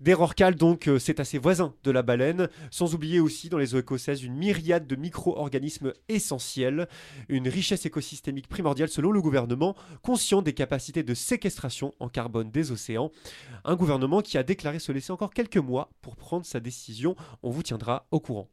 Des 0.00 0.14
rorquals, 0.14 0.54
donc, 0.56 0.88
euh, 0.88 0.98
c'est 0.98 1.20
assez 1.20 1.38
voisin 1.38 1.74
de 1.84 1.90
la 1.90 2.02
baleine, 2.02 2.48
sans 2.70 2.94
oublier 2.96 3.20
aussi 3.20 3.48
dans 3.48 3.58
les 3.58 3.74
eaux 3.74 3.78
écossaises 3.78 4.24
une 4.24 4.34
myriade 4.34 4.86
de 4.86 4.96
micro-organismes 4.96 5.92
essentiels, 6.08 6.88
une 7.28 7.46
richesse 7.46 7.86
écosystémique 7.86 8.48
primordiale 8.48 8.88
selon 8.88 9.12
le 9.12 9.22
gouvernement, 9.22 9.76
conscient 10.02 10.42
des 10.42 10.54
capacités 10.54 11.02
de 11.02 11.14
séquestration 11.14 11.94
en 12.00 12.08
carbone 12.08 12.50
des 12.50 12.72
océans. 12.72 13.12
Un 13.64 13.76
gouvernement 13.76 14.22
qui 14.22 14.38
a 14.38 14.42
déclaré 14.42 14.78
se 14.78 14.92
laisser 14.92 15.12
encore 15.12 15.34
quelques 15.34 15.56
mois 15.58 15.90
pour 16.00 16.16
prendre 16.16 16.46
sa 16.46 16.58
décision. 16.58 17.16
On 17.42 17.50
vous 17.50 17.62
tiendra 17.62 18.06
au 18.10 18.18
courant. 18.18 18.48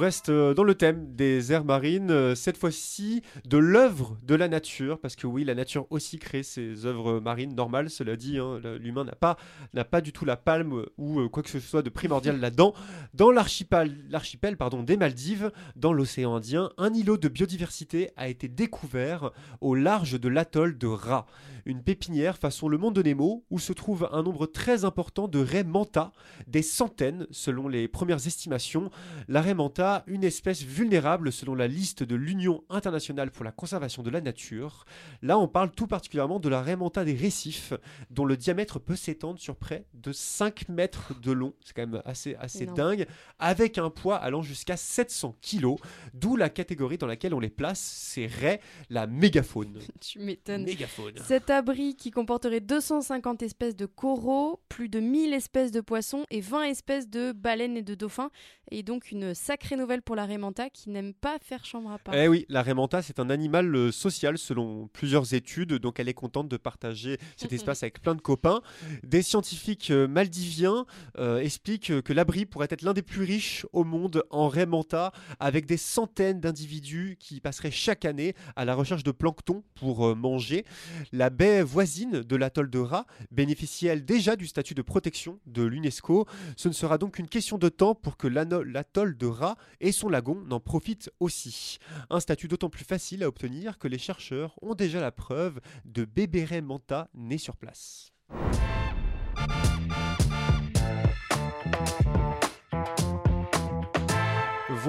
Reste 0.00 0.30
euh, 0.30 0.54
dans 0.54 0.64
le 0.64 0.74
thème 0.74 1.14
des 1.14 1.52
aires 1.52 1.64
marines, 1.64 2.10
euh, 2.10 2.34
cette 2.34 2.56
fois-ci 2.56 3.22
de 3.44 3.58
l'œuvre 3.58 4.18
de 4.22 4.34
la 4.34 4.48
nature, 4.48 4.98
parce 4.98 5.14
que 5.14 5.26
oui, 5.26 5.44
la 5.44 5.54
nature 5.54 5.86
aussi 5.90 6.18
crée 6.18 6.42
ses 6.42 6.86
œuvres 6.86 7.20
marines 7.20 7.54
normales, 7.54 7.90
cela 7.90 8.16
dit, 8.16 8.38
hein, 8.38 8.60
l'humain 8.80 9.04
n'a 9.04 9.14
pas, 9.14 9.36
n'a 9.74 9.84
pas 9.84 10.00
du 10.00 10.12
tout 10.12 10.24
la 10.24 10.36
palme 10.36 10.86
ou 10.96 11.20
euh, 11.20 11.28
quoi 11.28 11.42
que 11.42 11.50
ce 11.50 11.60
soit 11.60 11.82
de 11.82 11.90
primordial 11.90 12.40
là-dedans. 12.40 12.74
Dans 13.14 13.30
l'archipel, 13.30 13.94
l'archipel 14.08 14.56
pardon, 14.56 14.82
des 14.82 14.96
Maldives, 14.96 15.52
dans 15.76 15.92
l'océan 15.92 16.34
Indien, 16.34 16.70
un 16.78 16.92
îlot 16.94 17.18
de 17.18 17.28
biodiversité 17.28 18.10
a 18.16 18.28
été 18.28 18.48
découvert 18.48 19.30
au 19.60 19.74
large 19.74 20.18
de 20.18 20.28
l'atoll 20.28 20.78
de 20.78 20.86
Ra, 20.86 21.26
une 21.64 21.82
pépinière 21.82 22.38
façon 22.38 22.68
le 22.68 22.78
monde 22.78 22.94
de 22.94 23.02
Nemo, 23.02 23.44
où 23.50 23.58
se 23.58 23.72
trouve 23.72 24.08
un 24.12 24.22
nombre 24.22 24.46
très 24.46 24.84
important 24.84 25.28
de 25.28 25.38
raies 25.38 25.64
manta, 25.64 26.12
des 26.46 26.62
centaines 26.62 27.26
selon 27.30 27.68
les 27.68 27.88
premières 27.88 28.26
estimations. 28.26 28.90
La 29.28 29.40
raie 29.40 29.54
manta, 29.54 30.04
une 30.06 30.24
espèce 30.24 30.62
vulnérable 30.62 31.32
selon 31.32 31.54
la 31.54 31.68
liste 31.68 32.02
de 32.02 32.14
l'Union 32.14 32.64
internationale 32.70 33.30
pour 33.30 33.44
la 33.44 33.52
conservation 33.52 34.02
de 34.02 34.10
la 34.10 34.20
nature. 34.20 34.84
Là, 35.22 35.38
on 35.38 35.48
parle 35.48 35.70
tout 35.70 35.86
particulièrement 35.86 36.40
de 36.40 36.48
la 36.48 36.62
raie 36.62 36.76
manta 36.76 37.04
des 37.04 37.14
récifs, 37.14 37.72
dont 38.10 38.24
le 38.24 38.36
diamètre 38.36 38.78
peut 38.78 38.96
s'étendre 38.96 39.38
sur 39.38 39.56
près 39.56 39.86
de 39.94 40.12
5 40.12 40.68
mètres 40.68 41.18
de 41.20 41.32
long. 41.32 41.54
C'est 41.64 41.74
quand 41.74 41.86
même 41.86 42.02
assez, 42.04 42.34
assez 42.36 42.62
Énorme. 42.62 42.76
dingue, 42.76 43.06
avec 43.38 43.78
un 43.78 43.90
poids 43.90 44.16
allant 44.16 44.42
jusqu'à 44.42 44.76
700 44.76 45.36
kg, 45.40 45.76
d'où 46.14 46.36
la 46.36 46.48
catégorie 46.48 46.98
dans 46.98 47.06
laquelle 47.06 47.34
on 47.34 47.40
les 47.40 47.50
place, 47.50 47.80
ces 47.80 48.26
raies, 48.26 48.60
la 48.88 49.06
mégafaune. 49.06 49.78
Tu 50.00 50.18
m'étonnes. 50.18 50.64
Mégafaune. 50.64 51.14
Cet 51.50 51.56
abri 51.56 51.96
qui 51.96 52.12
comporterait 52.12 52.60
250 52.60 53.42
espèces 53.42 53.74
de 53.74 53.84
coraux, 53.84 54.60
plus 54.68 54.88
de 54.88 55.00
1000 55.00 55.34
espèces 55.34 55.72
de 55.72 55.80
poissons 55.80 56.24
et 56.30 56.40
20 56.40 56.62
espèces 56.62 57.10
de 57.10 57.32
baleines 57.32 57.76
et 57.76 57.82
de 57.82 57.96
dauphins, 57.96 58.30
est 58.70 58.84
donc 58.84 59.10
une 59.10 59.34
sacrée 59.34 59.74
nouvelle 59.74 60.00
pour 60.00 60.14
la 60.14 60.26
Raymanta 60.26 60.70
qui 60.70 60.90
n'aime 60.90 61.12
pas 61.12 61.38
faire 61.40 61.64
chambre 61.64 61.90
à 61.90 61.98
part. 61.98 62.14
Eh 62.14 62.28
oui, 62.28 62.46
la 62.48 62.62
raimanta, 62.62 63.02
c'est 63.02 63.18
un 63.18 63.30
animal 63.30 63.74
euh, 63.74 63.90
social 63.90 64.38
selon 64.38 64.88
plusieurs 64.92 65.34
études, 65.34 65.74
donc 65.74 65.98
elle 65.98 66.08
est 66.08 66.14
contente 66.14 66.48
de 66.48 66.56
partager 66.56 67.18
cet 67.36 67.52
espace 67.52 67.82
avec 67.82 68.00
plein 68.00 68.14
de 68.14 68.20
copains. 68.20 68.60
Des 69.02 69.22
scientifiques 69.22 69.90
euh, 69.90 70.06
maldiviens 70.06 70.86
euh, 71.18 71.40
expliquent 71.40 72.00
que 72.02 72.12
l'abri 72.12 72.46
pourrait 72.46 72.68
être 72.70 72.82
l'un 72.82 72.92
des 72.92 73.02
plus 73.02 73.24
riches 73.24 73.66
au 73.72 73.82
monde 73.82 74.22
en 74.30 74.46
raimanta, 74.46 75.10
avec 75.40 75.66
des 75.66 75.76
centaines 75.76 76.38
d'individus 76.38 77.16
qui 77.18 77.40
passeraient 77.40 77.72
chaque 77.72 78.04
année 78.04 78.34
à 78.54 78.64
la 78.64 78.76
recherche 78.76 79.02
de 79.02 79.10
plancton 79.10 79.64
pour 79.74 80.14
manger. 80.14 80.64
La 81.12 81.28
baie 81.40 81.62
voisine 81.62 82.20
de 82.20 82.36
l'atoll 82.36 82.68
de 82.68 82.78
Ra 82.78 83.06
bénéficie 83.30 83.86
elle 83.86 84.04
déjà 84.04 84.36
du 84.36 84.46
statut 84.46 84.74
de 84.74 84.82
protection 84.82 85.40
de 85.46 85.62
l'UNESCO. 85.62 86.26
Ce 86.54 86.68
ne 86.68 86.74
sera 86.74 86.98
donc 86.98 87.14
qu'une 87.14 87.28
question 87.28 87.56
de 87.56 87.70
temps 87.70 87.94
pour 87.94 88.18
que 88.18 88.26
l'atoll 88.26 89.16
de 89.16 89.26
Ra 89.26 89.56
et 89.80 89.90
son 89.90 90.10
lagon 90.10 90.42
n'en 90.46 90.60
profitent 90.60 91.10
aussi. 91.18 91.78
Un 92.10 92.20
statut 92.20 92.46
d'autant 92.46 92.68
plus 92.68 92.84
facile 92.84 93.22
à 93.22 93.28
obtenir 93.28 93.78
que 93.78 93.88
les 93.88 93.96
chercheurs 93.96 94.54
ont 94.60 94.74
déjà 94.74 95.00
la 95.00 95.12
preuve 95.12 95.60
de 95.86 96.04
bébés 96.04 96.44
raies 96.44 96.60
manta 96.60 97.08
nés 97.14 97.38
sur 97.38 97.56
place. 97.56 98.12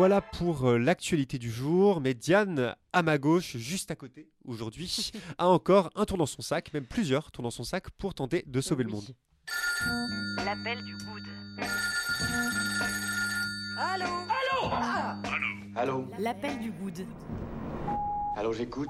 Voilà 0.01 0.19
pour 0.19 0.67
euh, 0.67 0.79
l'actualité 0.79 1.37
du 1.37 1.51
jour, 1.51 2.01
mais 2.01 2.15
Diane, 2.15 2.75
à 2.91 3.03
ma 3.03 3.19
gauche, 3.19 3.55
juste 3.57 3.91
à 3.91 3.95
côté, 3.95 4.31
aujourd'hui, 4.45 5.11
a 5.37 5.47
encore 5.47 5.91
un 5.93 6.05
tour 6.05 6.17
dans 6.17 6.25
son 6.25 6.41
sac, 6.41 6.73
même 6.73 6.87
plusieurs 6.87 7.31
tours 7.31 7.43
dans 7.43 7.51
son 7.51 7.63
sac, 7.63 7.87
pour 7.99 8.15
tenter 8.15 8.43
de 8.47 8.61
sauver 8.61 8.83
le 8.83 8.89
monde. 8.89 9.15
L'appel 10.43 10.83
du 10.83 10.95
good. 10.95 11.21
Allô 13.77 14.07
Allô 15.75 16.07
L'appel 16.17 16.57
du 16.57 16.71
good. 16.71 17.05
Allô, 18.37 18.53
j'écoute 18.53 18.89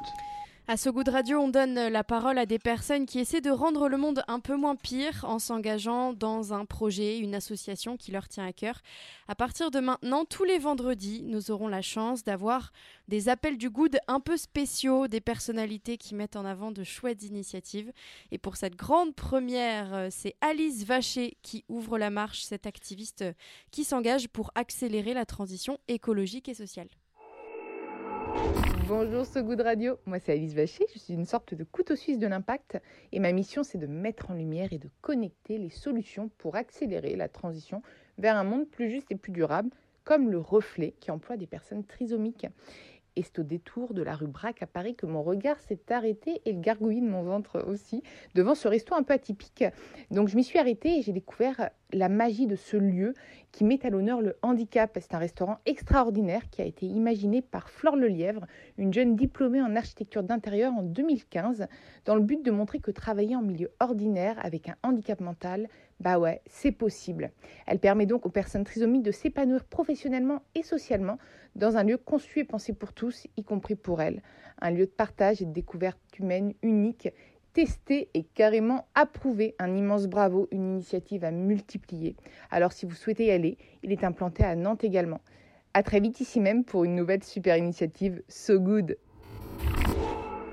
À 0.67 0.77
ce 0.77 0.89
goût 0.89 1.03
de 1.03 1.11
radio, 1.11 1.39
on 1.39 1.49
donne 1.49 1.73
la 1.73 2.03
parole 2.03 2.37
à 2.37 2.45
des 2.45 2.59
personnes 2.59 3.05
qui 3.05 3.19
essaient 3.19 3.41
de 3.41 3.49
rendre 3.49 3.89
le 3.89 3.97
monde 3.97 4.23
un 4.27 4.39
peu 4.39 4.55
moins 4.55 4.75
pire 4.75 5.25
en 5.27 5.39
s'engageant 5.39 6.13
dans 6.13 6.53
un 6.53 6.65
projet, 6.65 7.17
une 7.17 7.35
association 7.35 7.97
qui 7.97 8.11
leur 8.11 8.27
tient 8.29 8.45
à 8.45 8.53
cœur. 8.53 8.81
À 9.27 9.35
partir 9.35 9.71
de 9.71 9.79
maintenant, 9.79 10.23
tous 10.23 10.43
les 10.43 10.59
vendredis, 10.59 11.23
nous 11.23 11.51
aurons 11.51 11.67
la 11.67 11.81
chance 11.81 12.23
d'avoir 12.23 12.71
des 13.07 13.27
appels 13.27 13.57
du 13.57 13.69
good 13.69 13.97
un 14.07 14.19
peu 14.19 14.37
spéciaux, 14.37 15.07
des 15.07 15.19
personnalités 15.19 15.97
qui 15.97 16.15
mettent 16.15 16.35
en 16.35 16.45
avant 16.45 16.71
de 16.71 16.83
chouettes 16.83 17.23
initiatives. 17.23 17.91
Et 18.31 18.37
pour 18.37 18.55
cette 18.55 18.75
grande 18.75 19.15
première, 19.15 19.93
euh, 19.93 20.07
c'est 20.09 20.35
Alice 20.41 20.85
Vacher 20.85 21.37
qui 21.41 21.65
ouvre 21.67 21.97
la 21.97 22.11
marche, 22.11 22.43
cette 22.43 22.67
activiste 22.67 23.23
euh, 23.23 23.33
qui 23.71 23.83
s'engage 23.83 24.29
pour 24.29 24.51
accélérer 24.55 25.13
la 25.13 25.25
transition 25.25 25.79
écologique 25.87 26.47
et 26.47 26.53
sociale. 26.53 26.87
Bonjour 28.93 29.25
ce 29.25 29.39
goût 29.39 29.55
de 29.55 29.63
radio, 29.63 29.97
moi 30.05 30.19
c'est 30.19 30.33
Alice 30.33 30.53
Vacher, 30.53 30.83
je 30.93 30.99
suis 30.99 31.13
une 31.13 31.25
sorte 31.25 31.53
de 31.53 31.63
couteau 31.63 31.95
suisse 31.95 32.19
de 32.19 32.27
l'impact 32.27 32.77
et 33.13 33.21
ma 33.21 33.31
mission 33.31 33.63
c'est 33.63 33.77
de 33.77 33.87
mettre 33.87 34.31
en 34.31 34.33
lumière 34.33 34.73
et 34.73 34.79
de 34.79 34.89
connecter 34.99 35.57
les 35.57 35.69
solutions 35.69 36.29
pour 36.37 36.57
accélérer 36.57 37.15
la 37.15 37.29
transition 37.29 37.83
vers 38.17 38.35
un 38.35 38.43
monde 38.43 38.67
plus 38.67 38.91
juste 38.91 39.09
et 39.09 39.15
plus 39.15 39.31
durable, 39.31 39.69
comme 40.03 40.29
le 40.29 40.39
reflet 40.39 40.93
qui 40.99 41.09
emploie 41.09 41.37
des 41.37 41.47
personnes 41.47 41.85
trisomiques. 41.85 42.47
Et 43.15 43.23
c'est 43.23 43.39
au 43.39 43.43
détour 43.43 43.93
de 43.93 44.01
la 44.01 44.13
rue 44.13 44.27
Braque 44.27 44.61
à 44.61 44.67
Paris 44.67 44.95
que 44.95 45.05
mon 45.05 45.23
regard 45.23 45.59
s'est 45.61 45.89
arrêté 45.89 46.41
et 46.43 46.51
le 46.51 46.59
gargouillis 46.59 47.01
de 47.01 47.09
mon 47.09 47.23
ventre 47.23 47.63
aussi, 47.65 48.03
devant 48.35 48.55
ce 48.55 48.67
resto 48.67 48.93
un 48.93 49.03
peu 49.03 49.13
atypique. 49.13 49.63
Donc 50.11 50.27
je 50.27 50.35
m'y 50.35 50.43
suis 50.43 50.59
arrêtée 50.59 50.97
et 50.97 51.01
j'ai 51.01 51.13
découvert 51.13 51.69
la 51.93 52.09
magie 52.09 52.47
de 52.47 52.55
ce 52.55 52.77
lieu 52.77 53.13
qui 53.51 53.63
met 53.63 53.85
à 53.85 53.89
l'honneur 53.89 54.21
le 54.21 54.37
handicap. 54.41 54.97
C'est 54.99 55.13
un 55.13 55.19
restaurant 55.19 55.57
extraordinaire 55.65 56.49
qui 56.49 56.61
a 56.61 56.65
été 56.65 56.85
imaginé 56.85 57.41
par 57.41 57.69
Flore 57.69 57.95
Lelièvre, 57.95 58.45
une 58.77 58.93
jeune 58.93 59.15
diplômée 59.15 59.61
en 59.61 59.75
architecture 59.75 60.23
d'intérieur 60.23 60.73
en 60.73 60.83
2015, 60.83 61.67
dans 62.05 62.15
le 62.15 62.21
but 62.21 62.43
de 62.43 62.51
montrer 62.51 62.79
que 62.79 62.91
travailler 62.91 63.35
en 63.35 63.41
milieu 63.41 63.71
ordinaire 63.79 64.37
avec 64.43 64.69
un 64.69 64.75
handicap 64.83 65.19
mental, 65.19 65.67
bah 65.99 66.17
ouais, 66.17 66.41
c'est 66.47 66.71
possible. 66.71 67.31
Elle 67.67 67.79
permet 67.79 68.05
donc 68.05 68.25
aux 68.25 68.29
personnes 68.29 68.63
trisomiques 68.63 69.03
de 69.03 69.11
s'épanouir 69.11 69.65
professionnellement 69.65 70.41
et 70.55 70.63
socialement 70.63 71.17
dans 71.55 71.77
un 71.77 71.83
lieu 71.83 71.97
conçu 71.97 72.39
et 72.39 72.43
pensé 72.43 72.73
pour 72.73 72.93
tous, 72.93 73.27
y 73.37 73.43
compris 73.43 73.75
pour 73.75 74.01
elles. 74.01 74.21
Un 74.61 74.71
lieu 74.71 74.85
de 74.85 74.91
partage 74.91 75.41
et 75.41 75.45
de 75.45 75.51
découverte 75.51 75.99
humaine 76.17 76.53
unique 76.63 77.09
testé 77.53 78.09
et 78.13 78.23
carrément 78.23 78.87
approuvé. 78.95 79.55
Un 79.59 79.75
immense 79.75 80.07
bravo, 80.07 80.47
une 80.51 80.73
initiative 80.73 81.23
à 81.23 81.31
multiplier. 81.31 82.15
Alors 82.49 82.71
si 82.71 82.85
vous 82.85 82.95
souhaitez 82.95 83.25
y 83.25 83.31
aller, 83.31 83.57
il 83.83 83.91
est 83.91 84.03
implanté 84.03 84.43
à 84.43 84.55
Nantes 84.55 84.83
également. 84.83 85.21
À 85.73 85.83
très 85.83 85.99
vite 85.99 86.19
ici 86.19 86.39
même 86.39 86.63
pour 86.63 86.83
une 86.83 86.95
nouvelle 86.95 87.23
super 87.23 87.57
initiative 87.57 88.21
So 88.27 88.59
Good. 88.59 88.97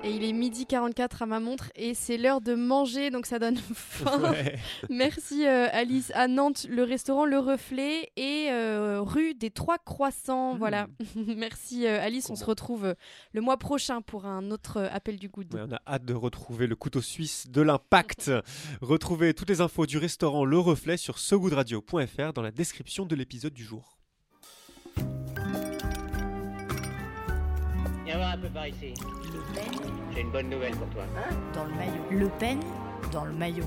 Et 0.01 0.11
il 0.11 0.23
est 0.23 0.31
midi 0.31 0.65
44 0.65 1.23
à 1.23 1.25
ma 1.25 1.41
montre 1.41 1.71
et 1.75 1.93
c'est 1.93 2.17
l'heure 2.17 2.39
de 2.39 2.55
manger, 2.55 3.09
donc 3.09 3.25
ça 3.25 3.37
donne 3.37 3.57
faim. 3.73 4.31
Ouais. 4.31 4.55
Merci 4.89 5.45
euh, 5.45 5.67
Alice. 5.73 6.11
À 6.15 6.29
Nantes, 6.29 6.65
le 6.69 6.83
restaurant 6.83 7.25
Le 7.25 7.37
Reflet 7.37 8.09
et 8.15 8.47
euh, 8.49 9.01
rue 9.01 9.33
des 9.33 9.51
Trois 9.51 9.77
Croissants. 9.77 10.55
Voilà. 10.55 10.87
Merci 11.15 11.85
euh, 11.85 12.01
Alice. 12.01 12.29
On 12.29 12.37
se 12.37 12.45
retrouve 12.45 12.95
le 13.33 13.41
mois 13.41 13.57
prochain 13.57 14.01
pour 14.01 14.25
un 14.25 14.51
autre 14.51 14.89
appel 14.91 15.17
du. 15.17 15.29
Ouais, 15.35 15.61
on 15.67 15.73
a 15.73 15.81
hâte 15.85 16.05
de 16.05 16.13
retrouver 16.13 16.67
le 16.67 16.77
couteau 16.77 17.01
suisse 17.01 17.49
de 17.49 17.61
l'impact. 17.61 18.31
Retrouvez 18.81 19.33
toutes 19.33 19.49
les 19.49 19.59
infos 19.59 19.85
du 19.85 19.97
restaurant 19.97 20.45
Le 20.45 20.59
Reflet 20.59 20.95
sur 20.95 21.19
sogoodradio.fr 21.19 22.33
dans 22.33 22.41
la 22.41 22.51
description 22.51 23.05
de 23.05 23.15
l'épisode 23.15 23.53
du 23.53 23.63
jour. 23.63 23.98
Viens 28.09 28.17
voir 28.17 28.31
un 28.31 28.37
peu 28.39 28.47
par 28.47 28.67
ici. 28.67 28.91
Le 29.31 29.53
Pen 29.53 29.91
J'ai 30.15 30.21
une 30.21 30.31
bonne 30.31 30.49
nouvelle 30.49 30.75
pour 30.75 30.89
toi. 30.89 31.03
dans 31.53 31.65
le 31.65 31.75
maillot. 31.75 32.03
Le 32.09 32.27
Pen 32.39 32.59
dans 33.11 33.25
le 33.25 33.33
maillot. 33.33 33.65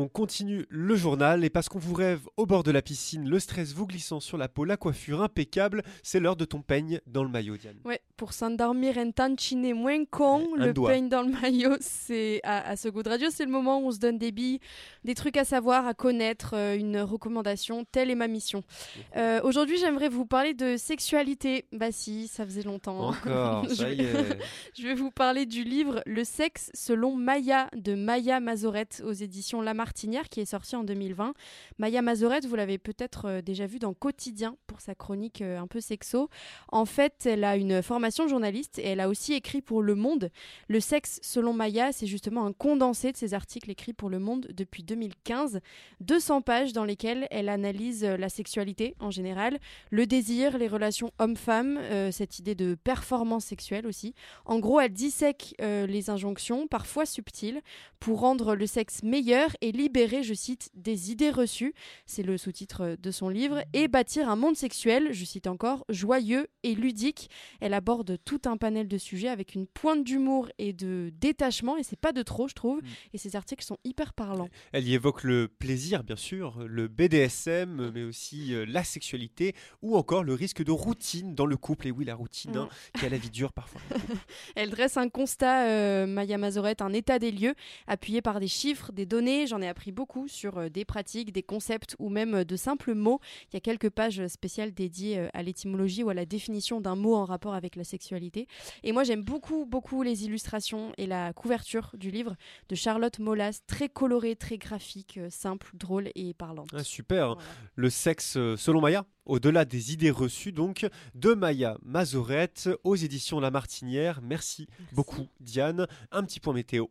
On 0.00 0.06
continue 0.06 0.64
le 0.68 0.94
journal 0.94 1.44
et 1.44 1.50
parce 1.50 1.68
qu'on 1.68 1.80
vous 1.80 1.92
rêve 1.94 2.20
au 2.36 2.46
bord 2.46 2.62
de 2.62 2.70
la 2.70 2.82
piscine, 2.82 3.28
le 3.28 3.40
stress 3.40 3.72
vous 3.72 3.84
glissant 3.84 4.20
sur 4.20 4.38
la 4.38 4.48
peau, 4.48 4.64
la 4.64 4.76
coiffure 4.76 5.22
impeccable, 5.22 5.82
c'est 6.04 6.20
l'heure 6.20 6.36
de 6.36 6.44
ton 6.44 6.62
peigne 6.62 7.00
dans 7.08 7.24
le 7.24 7.28
maillot, 7.28 7.56
Diane. 7.56 7.78
Ouais, 7.84 8.00
pour 8.16 8.32
s'endormir 8.32 8.96
un 8.96 9.10
tantinet 9.10 9.72
moins 9.72 10.04
con, 10.04 10.46
Un 10.56 10.66
le 10.66 10.72
doigt. 10.72 10.90
peigne 10.90 11.08
dans 11.08 11.22
le 11.22 11.32
maillot, 11.32 11.76
c'est 11.80 12.40
à, 12.44 12.68
à 12.68 12.76
ce 12.76 12.88
goût 12.88 13.02
de 13.02 13.08
radio, 13.08 13.28
c'est 13.32 13.44
le 13.44 13.50
moment 13.50 13.80
où 13.80 13.86
on 13.86 13.90
se 13.90 13.98
donne 13.98 14.18
des 14.18 14.30
billes, 14.30 14.60
des 15.02 15.16
trucs 15.16 15.36
à 15.36 15.44
savoir, 15.44 15.84
à 15.86 15.94
connaître, 15.94 16.54
euh, 16.54 16.76
une 16.76 17.00
recommandation, 17.00 17.84
telle 17.90 18.10
est 18.10 18.14
ma 18.14 18.28
mission. 18.28 18.62
Euh, 19.16 19.40
Aujourd'hui, 19.42 19.78
j'aimerais 19.78 20.08
vous 20.10 20.26
parler 20.26 20.54
de 20.54 20.76
sexualité. 20.76 21.64
Bah 21.72 21.90
si, 21.90 22.28
ça 22.28 22.44
faisait 22.44 22.62
longtemps. 22.62 23.08
Encore, 23.08 23.64
Je 23.68 23.74
ça 23.74 23.84
vais- 23.86 23.96
y 23.96 24.00
est. 24.02 24.38
Je 24.78 24.82
vais 24.86 24.94
vous 24.94 25.10
parler 25.10 25.44
du 25.46 25.64
livre 25.64 26.02
Le 26.06 26.22
sexe 26.24 26.70
selon 26.74 27.16
Maya 27.16 27.68
de 27.74 27.94
Maya 27.94 28.38
Mazorette 28.38 29.02
aux 29.04 29.12
éditions 29.12 29.60
La 29.62 29.74
Qui 29.94 30.40
est 30.40 30.44
sorti 30.44 30.76
en 30.76 30.84
2020. 30.84 31.34
Maya 31.78 32.02
Mazorette, 32.02 32.46
vous 32.46 32.54
l'avez 32.56 32.78
peut-être 32.78 33.26
euh, 33.26 33.42
déjà 33.42 33.66
vu 33.66 33.78
dans 33.78 33.94
Quotidien 33.94 34.56
pour 34.66 34.80
sa 34.80 34.94
chronique 34.94 35.42
euh, 35.42 35.58
un 35.58 35.66
peu 35.66 35.80
sexo. 35.80 36.28
En 36.68 36.84
fait, 36.84 37.26
elle 37.26 37.42
a 37.42 37.56
une 37.56 37.82
formation 37.82 38.28
journaliste 38.28 38.78
et 38.78 38.86
elle 38.86 39.00
a 39.00 39.08
aussi 39.08 39.32
écrit 39.34 39.60
pour 39.60 39.82
Le 39.82 39.94
Monde. 39.94 40.30
Le 40.68 40.80
sexe 40.80 41.18
selon 41.22 41.52
Maya, 41.52 41.92
c'est 41.92 42.06
justement 42.06 42.44
un 42.46 42.52
condensé 42.52 43.12
de 43.12 43.16
ses 43.16 43.34
articles 43.34 43.70
écrits 43.70 43.92
pour 43.92 44.10
Le 44.10 44.18
Monde 44.18 44.48
depuis 44.54 44.82
2015. 44.82 45.60
200 46.00 46.42
pages 46.42 46.72
dans 46.72 46.84
lesquelles 46.84 47.26
elle 47.30 47.48
analyse 47.48 48.04
euh, 48.04 48.16
la 48.16 48.28
sexualité 48.28 48.94
en 49.00 49.10
général, 49.10 49.58
le 49.90 50.06
désir, 50.06 50.58
les 50.58 50.68
relations 50.68 51.12
hommes-femmes, 51.18 51.78
cette 52.12 52.38
idée 52.38 52.54
de 52.54 52.74
performance 52.74 53.44
sexuelle 53.44 53.86
aussi. 53.86 54.14
En 54.44 54.58
gros, 54.58 54.80
elle 54.80 54.92
dissèque 54.92 55.54
les 55.60 56.10
injonctions, 56.10 56.66
parfois 56.66 57.06
subtiles, 57.06 57.60
pour 58.00 58.20
rendre 58.20 58.54
le 58.54 58.66
sexe 58.66 59.02
meilleur 59.02 59.50
et 59.60 59.67
libérer, 59.72 60.22
je 60.22 60.34
cite, 60.34 60.70
des 60.74 61.10
idées 61.10 61.30
reçues, 61.30 61.74
c'est 62.06 62.22
le 62.22 62.38
sous-titre 62.38 62.82
euh, 62.82 62.96
de 62.96 63.10
son 63.10 63.28
livre, 63.28 63.62
et 63.72 63.88
bâtir 63.88 64.28
un 64.28 64.36
monde 64.36 64.56
sexuel, 64.56 65.08
je 65.12 65.24
cite 65.24 65.46
encore, 65.46 65.84
joyeux 65.88 66.48
et 66.62 66.74
ludique. 66.74 67.30
Elle 67.60 67.74
aborde 67.74 68.18
tout 68.24 68.40
un 68.46 68.56
panel 68.56 68.88
de 68.88 68.98
sujets 68.98 69.28
avec 69.28 69.54
une 69.54 69.66
pointe 69.66 70.04
d'humour 70.04 70.48
et 70.58 70.72
de 70.72 71.12
détachement, 71.20 71.76
et 71.76 71.82
c'est 71.82 71.98
pas 71.98 72.12
de 72.12 72.22
trop, 72.22 72.48
je 72.48 72.54
trouve, 72.54 72.80
et 73.12 73.18
ces 73.18 73.36
articles 73.36 73.64
sont 73.64 73.78
hyper 73.84 74.14
parlants. 74.14 74.48
Elle 74.72 74.86
y 74.88 74.94
évoque 74.94 75.24
le 75.24 75.48
plaisir, 75.48 76.04
bien 76.04 76.16
sûr, 76.16 76.58
le 76.66 76.88
BDSM, 76.88 77.90
mais 77.92 78.04
aussi 78.04 78.54
euh, 78.54 78.64
la 78.66 78.84
sexualité, 78.84 79.54
ou 79.82 79.96
encore 79.96 80.24
le 80.24 80.34
risque 80.34 80.62
de 80.62 80.70
routine 80.70 81.34
dans 81.34 81.46
le 81.46 81.56
couple. 81.56 81.88
Et 81.88 81.90
oui, 81.90 82.04
la 82.04 82.14
routine, 82.14 82.56
hein, 82.56 82.68
qui 82.98 83.06
a 83.06 83.08
la 83.08 83.18
vie 83.18 83.30
dure 83.30 83.52
parfois. 83.52 83.80
Elle 84.56 84.70
dresse 84.70 84.96
un 84.96 85.08
constat, 85.08 85.66
euh, 85.66 86.06
Maya 86.06 86.38
Mazorette, 86.38 86.82
un 86.82 86.92
état 86.92 87.18
des 87.18 87.30
lieux, 87.30 87.54
appuyé 87.86 88.22
par 88.22 88.40
des 88.40 88.48
chiffres, 88.48 88.92
des 88.92 89.06
données. 89.06 89.46
J'en 89.46 89.57
ai 89.60 89.68
appris 89.68 89.92
beaucoup 89.92 90.28
sur 90.28 90.58
euh, 90.58 90.68
des 90.68 90.84
pratiques, 90.84 91.32
des 91.32 91.42
concepts 91.42 91.96
ou 91.98 92.08
même 92.08 92.34
euh, 92.34 92.44
de 92.44 92.56
simples 92.56 92.94
mots. 92.94 93.20
Il 93.50 93.54
y 93.54 93.56
a 93.56 93.60
quelques 93.60 93.90
pages 93.90 94.26
spéciales 94.26 94.72
dédiées 94.72 95.18
euh, 95.18 95.28
à 95.32 95.42
l'étymologie 95.42 96.02
ou 96.02 96.10
à 96.10 96.14
la 96.14 96.26
définition 96.26 96.80
d'un 96.80 96.96
mot 96.96 97.14
en 97.14 97.24
rapport 97.24 97.54
avec 97.54 97.76
la 97.76 97.84
sexualité. 97.84 98.46
Et 98.82 98.92
moi, 98.92 99.04
j'aime 99.04 99.22
beaucoup, 99.22 99.66
beaucoup 99.66 100.02
les 100.02 100.24
illustrations 100.24 100.92
et 100.98 101.06
la 101.06 101.32
couverture 101.32 101.90
du 101.94 102.10
livre 102.10 102.36
de 102.68 102.74
Charlotte 102.74 103.18
Molas, 103.18 103.60
très 103.66 103.88
colorée, 103.88 104.36
très 104.36 104.58
graphique, 104.58 105.18
simple, 105.30 105.70
drôle 105.74 106.10
et 106.14 106.34
parlante. 106.34 106.68
Ah, 106.74 106.84
super. 106.84 107.36
Le 107.74 107.90
sexe 107.90 108.32
selon 108.32 108.80
Maya, 108.80 109.04
au-delà 109.26 109.64
des 109.64 109.92
idées 109.92 110.10
reçues, 110.10 110.52
donc, 110.52 110.86
de 111.14 111.34
Maya 111.34 111.78
Mazorette 111.82 112.68
aux 112.84 112.96
éditions 112.96 113.40
La 113.40 113.50
Martinière. 113.50 114.20
Merci, 114.22 114.66
beaucoup, 114.92 115.28
Diane. 115.40 115.86
Un 116.10 116.24
petit 116.24 116.40
point 116.40 116.54
météo. 116.54 116.86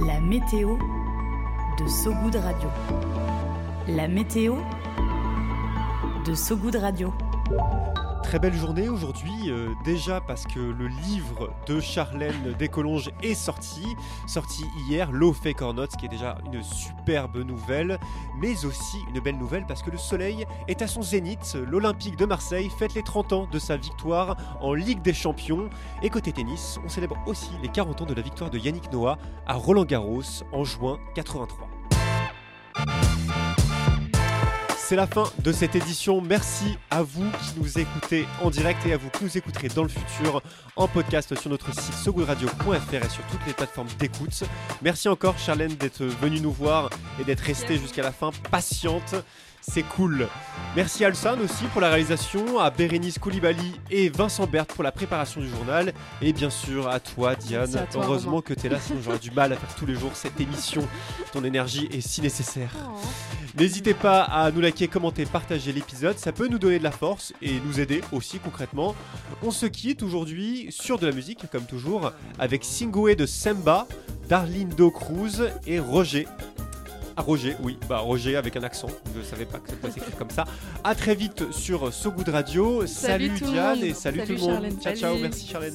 La 0.00 0.20
météo 0.20 0.76
de 1.78 1.86
Sogoud 1.86 2.34
Radio. 2.34 2.68
La 3.86 4.08
météo 4.08 4.56
de 6.26 6.34
Sogoud 6.34 6.74
Radio. 6.74 7.12
Très 8.24 8.38
belle 8.38 8.54
journée 8.54 8.88
aujourd'hui, 8.88 9.32
euh, 9.48 9.74
déjà 9.84 10.20
parce 10.20 10.44
que 10.46 10.58
le 10.58 10.88
livre 10.88 11.50
de 11.68 11.78
Charlène 11.78 12.54
Descolonges 12.58 13.10
est 13.22 13.34
sorti, 13.34 13.84
sorti 14.26 14.64
hier, 14.88 15.12
Low 15.12 15.32
Fake 15.34 15.60
or 15.60 15.74
Not, 15.74 15.86
ce 15.92 15.96
qui 15.98 16.06
est 16.06 16.08
déjà 16.08 16.38
une 16.46 16.62
superbe 16.62 17.36
nouvelle, 17.36 18.00
mais 18.40 18.64
aussi 18.64 18.96
une 19.14 19.20
belle 19.20 19.36
nouvelle 19.36 19.66
parce 19.66 19.82
que 19.82 19.90
le 19.90 19.98
soleil 19.98 20.46
est 20.68 20.80
à 20.80 20.88
son 20.88 21.02
zénith. 21.02 21.56
L'Olympique 21.70 22.16
de 22.16 22.24
Marseille 22.24 22.70
fête 22.76 22.94
les 22.94 23.02
30 23.02 23.32
ans 23.34 23.46
de 23.52 23.58
sa 23.58 23.76
victoire 23.76 24.36
en 24.60 24.72
Ligue 24.72 25.02
des 25.02 25.14
Champions. 25.14 25.68
Et 26.02 26.08
côté 26.08 26.32
tennis, 26.32 26.80
on 26.84 26.88
célèbre 26.88 27.16
aussi 27.26 27.50
les 27.62 27.68
40 27.68 28.02
ans 28.02 28.06
de 28.06 28.14
la 28.14 28.22
victoire 28.22 28.50
de 28.50 28.58
Yannick 28.58 28.90
Noah 28.90 29.18
à 29.46 29.54
Roland 29.54 29.84
Garros 29.84 30.22
en 30.50 30.64
juin 30.64 30.98
83. 31.14 31.73
C'est 34.86 34.96
la 34.96 35.06
fin 35.06 35.24
de 35.38 35.50
cette 35.50 35.76
édition. 35.76 36.20
Merci 36.20 36.76
à 36.90 37.02
vous 37.02 37.24
qui 37.30 37.58
nous 37.58 37.78
écoutez 37.78 38.26
en 38.42 38.50
direct 38.50 38.84
et 38.84 38.92
à 38.92 38.98
vous 38.98 39.08
qui 39.08 39.24
nous 39.24 39.38
écouterez 39.38 39.68
dans 39.68 39.82
le 39.82 39.88
futur 39.88 40.42
en 40.76 40.86
podcast 40.88 41.34
sur 41.40 41.48
notre 41.48 41.72
site 41.72 41.94
sogoodradio.fr 41.94 42.94
et 42.94 43.08
sur 43.08 43.24
toutes 43.30 43.46
les 43.46 43.54
plateformes 43.54 43.88
d'écoute. 43.98 44.42
Merci 44.82 45.08
encore 45.08 45.38
Charlène 45.38 45.74
d'être 45.76 46.04
venue 46.04 46.38
nous 46.38 46.52
voir 46.52 46.90
et 47.18 47.24
d'être 47.24 47.40
restée 47.40 47.78
jusqu'à 47.78 48.02
la 48.02 48.12
fin 48.12 48.30
patiente. 48.50 49.14
C'est 49.66 49.82
cool. 49.82 50.28
Merci 50.76 51.04
à 51.04 51.08
Alsan 51.08 51.40
aussi 51.40 51.64
pour 51.72 51.80
la 51.80 51.88
réalisation, 51.88 52.58
à 52.58 52.70
Bérénice 52.70 53.18
Koulibaly 53.18 53.80
et 53.90 54.08
Vincent 54.08 54.46
Berthe 54.46 54.72
pour 54.74 54.84
la 54.84 54.92
préparation 54.92 55.40
du 55.40 55.48
journal, 55.48 55.92
et 56.20 56.32
bien 56.32 56.50
sûr 56.50 56.88
à 56.88 57.00
toi 57.00 57.34
Diane. 57.34 57.62
Merci 57.70 57.78
à 57.78 57.86
toi, 57.86 58.02
Heureusement 58.04 58.30
Romain. 58.32 58.42
que 58.42 58.54
tu 58.54 58.66
es 58.66 58.68
là, 58.68 58.78
sinon 58.78 59.00
j'aurais 59.02 59.18
du 59.18 59.30
mal 59.30 59.52
à 59.52 59.56
faire 59.56 59.74
tous 59.74 59.86
les 59.86 59.94
jours 59.94 60.10
cette 60.14 60.38
émission. 60.40 60.86
Ton 61.32 61.42
énergie 61.44 61.88
est 61.92 62.00
si 62.02 62.20
nécessaire. 62.20 62.70
N'hésitez 63.58 63.94
pas 63.94 64.22
à 64.22 64.50
nous 64.50 64.60
liker, 64.60 64.86
commenter, 64.88 65.24
partager 65.26 65.72
l'épisode, 65.72 66.18
ça 66.18 66.32
peut 66.32 66.48
nous 66.48 66.58
donner 66.58 66.78
de 66.78 66.84
la 66.84 66.90
force 66.90 67.32
et 67.40 67.54
nous 67.64 67.80
aider 67.80 68.02
aussi 68.12 68.38
concrètement. 68.40 68.94
On 69.42 69.50
se 69.50 69.66
quitte 69.66 70.02
aujourd'hui 70.02 70.66
sur 70.70 70.98
de 70.98 71.06
la 71.06 71.12
musique, 71.12 71.48
comme 71.50 71.64
toujours, 71.64 72.12
avec 72.38 72.64
Singwe 72.64 73.14
de 73.16 73.26
Semba, 73.26 73.86
Darlindo 74.28 74.90
Cruz 74.90 75.48
et 75.66 75.78
Roger. 75.78 76.26
Ah, 77.16 77.22
Roger, 77.22 77.56
oui, 77.62 77.78
bah 77.88 77.98
Roger 77.98 78.36
avec 78.36 78.56
un 78.56 78.62
accent, 78.64 78.88
je 79.16 79.22
savais 79.22 79.44
pas 79.44 79.58
que 79.58 79.70
ça 79.70 79.76
pouvait 79.76 79.92
s'écrire 79.92 80.16
comme 80.16 80.30
ça. 80.30 80.44
À 80.82 80.94
très 80.96 81.14
vite 81.14 81.52
sur 81.52 81.92
So 81.92 82.10
Good 82.10 82.28
Radio. 82.28 82.86
Salut 82.86 83.30
Diane 83.30 83.84
et 83.84 83.94
salut, 83.94 84.18
Salut 84.18 84.22
tout 84.26 84.32
le 84.32 84.38
monde. 84.40 84.50
Charlène. 84.50 84.80
Ciao, 84.80 84.96
ciao, 84.96 85.18
merci 85.18 85.46
Charlène. 85.46 85.74